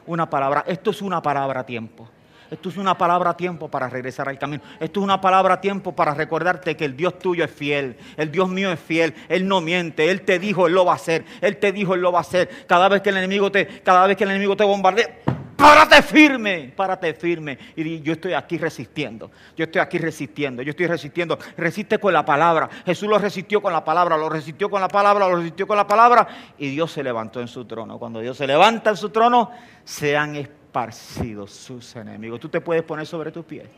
[0.06, 2.08] Una palabra, esto es una palabra a tiempo.
[2.50, 4.62] Esto es una palabra a tiempo para regresar al camino.
[4.80, 7.96] Esto es una palabra a tiempo para recordarte que el Dios tuyo es fiel.
[8.16, 9.14] El Dios mío es fiel.
[9.28, 10.10] Él no miente.
[10.10, 11.24] Él te dijo, Él lo va a hacer.
[11.40, 12.66] Él te dijo, Él lo va a hacer.
[12.66, 15.20] Cada vez que el enemigo te, cada vez que el enemigo te bombardea,
[15.60, 17.58] párate firme, párate firme.
[17.76, 21.38] Y yo estoy aquí resistiendo, yo estoy aquí resistiendo, yo estoy resistiendo.
[21.56, 22.68] Resiste con la palabra.
[22.84, 25.86] Jesús lo resistió con la palabra, lo resistió con la palabra, lo resistió con la
[25.86, 26.26] palabra.
[26.58, 27.98] Y Dios se levantó en su trono.
[27.98, 29.50] Cuando Dios se levanta en su trono,
[29.84, 30.34] se han
[30.70, 32.38] esparcido sus enemigos.
[32.38, 33.68] Tú te puedes poner sobre tus pies.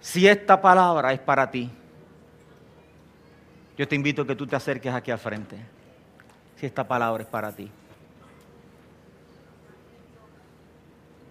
[0.00, 1.68] Si esta palabra es para ti,
[3.76, 5.56] yo te invito a que tú te acerques aquí al frente,
[6.56, 7.68] si esta palabra es para ti.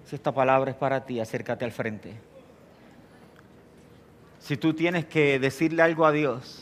[0.06, 2.16] Si esta palabra es para ti, acércate al frente.
[4.40, 6.61] Si tú tienes que decirle algo a Dios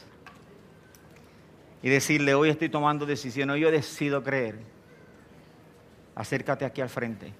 [1.81, 4.59] y decirle, hoy estoy tomando decisiones, hoy yo decido creer,
[6.15, 7.33] acércate aquí al frente.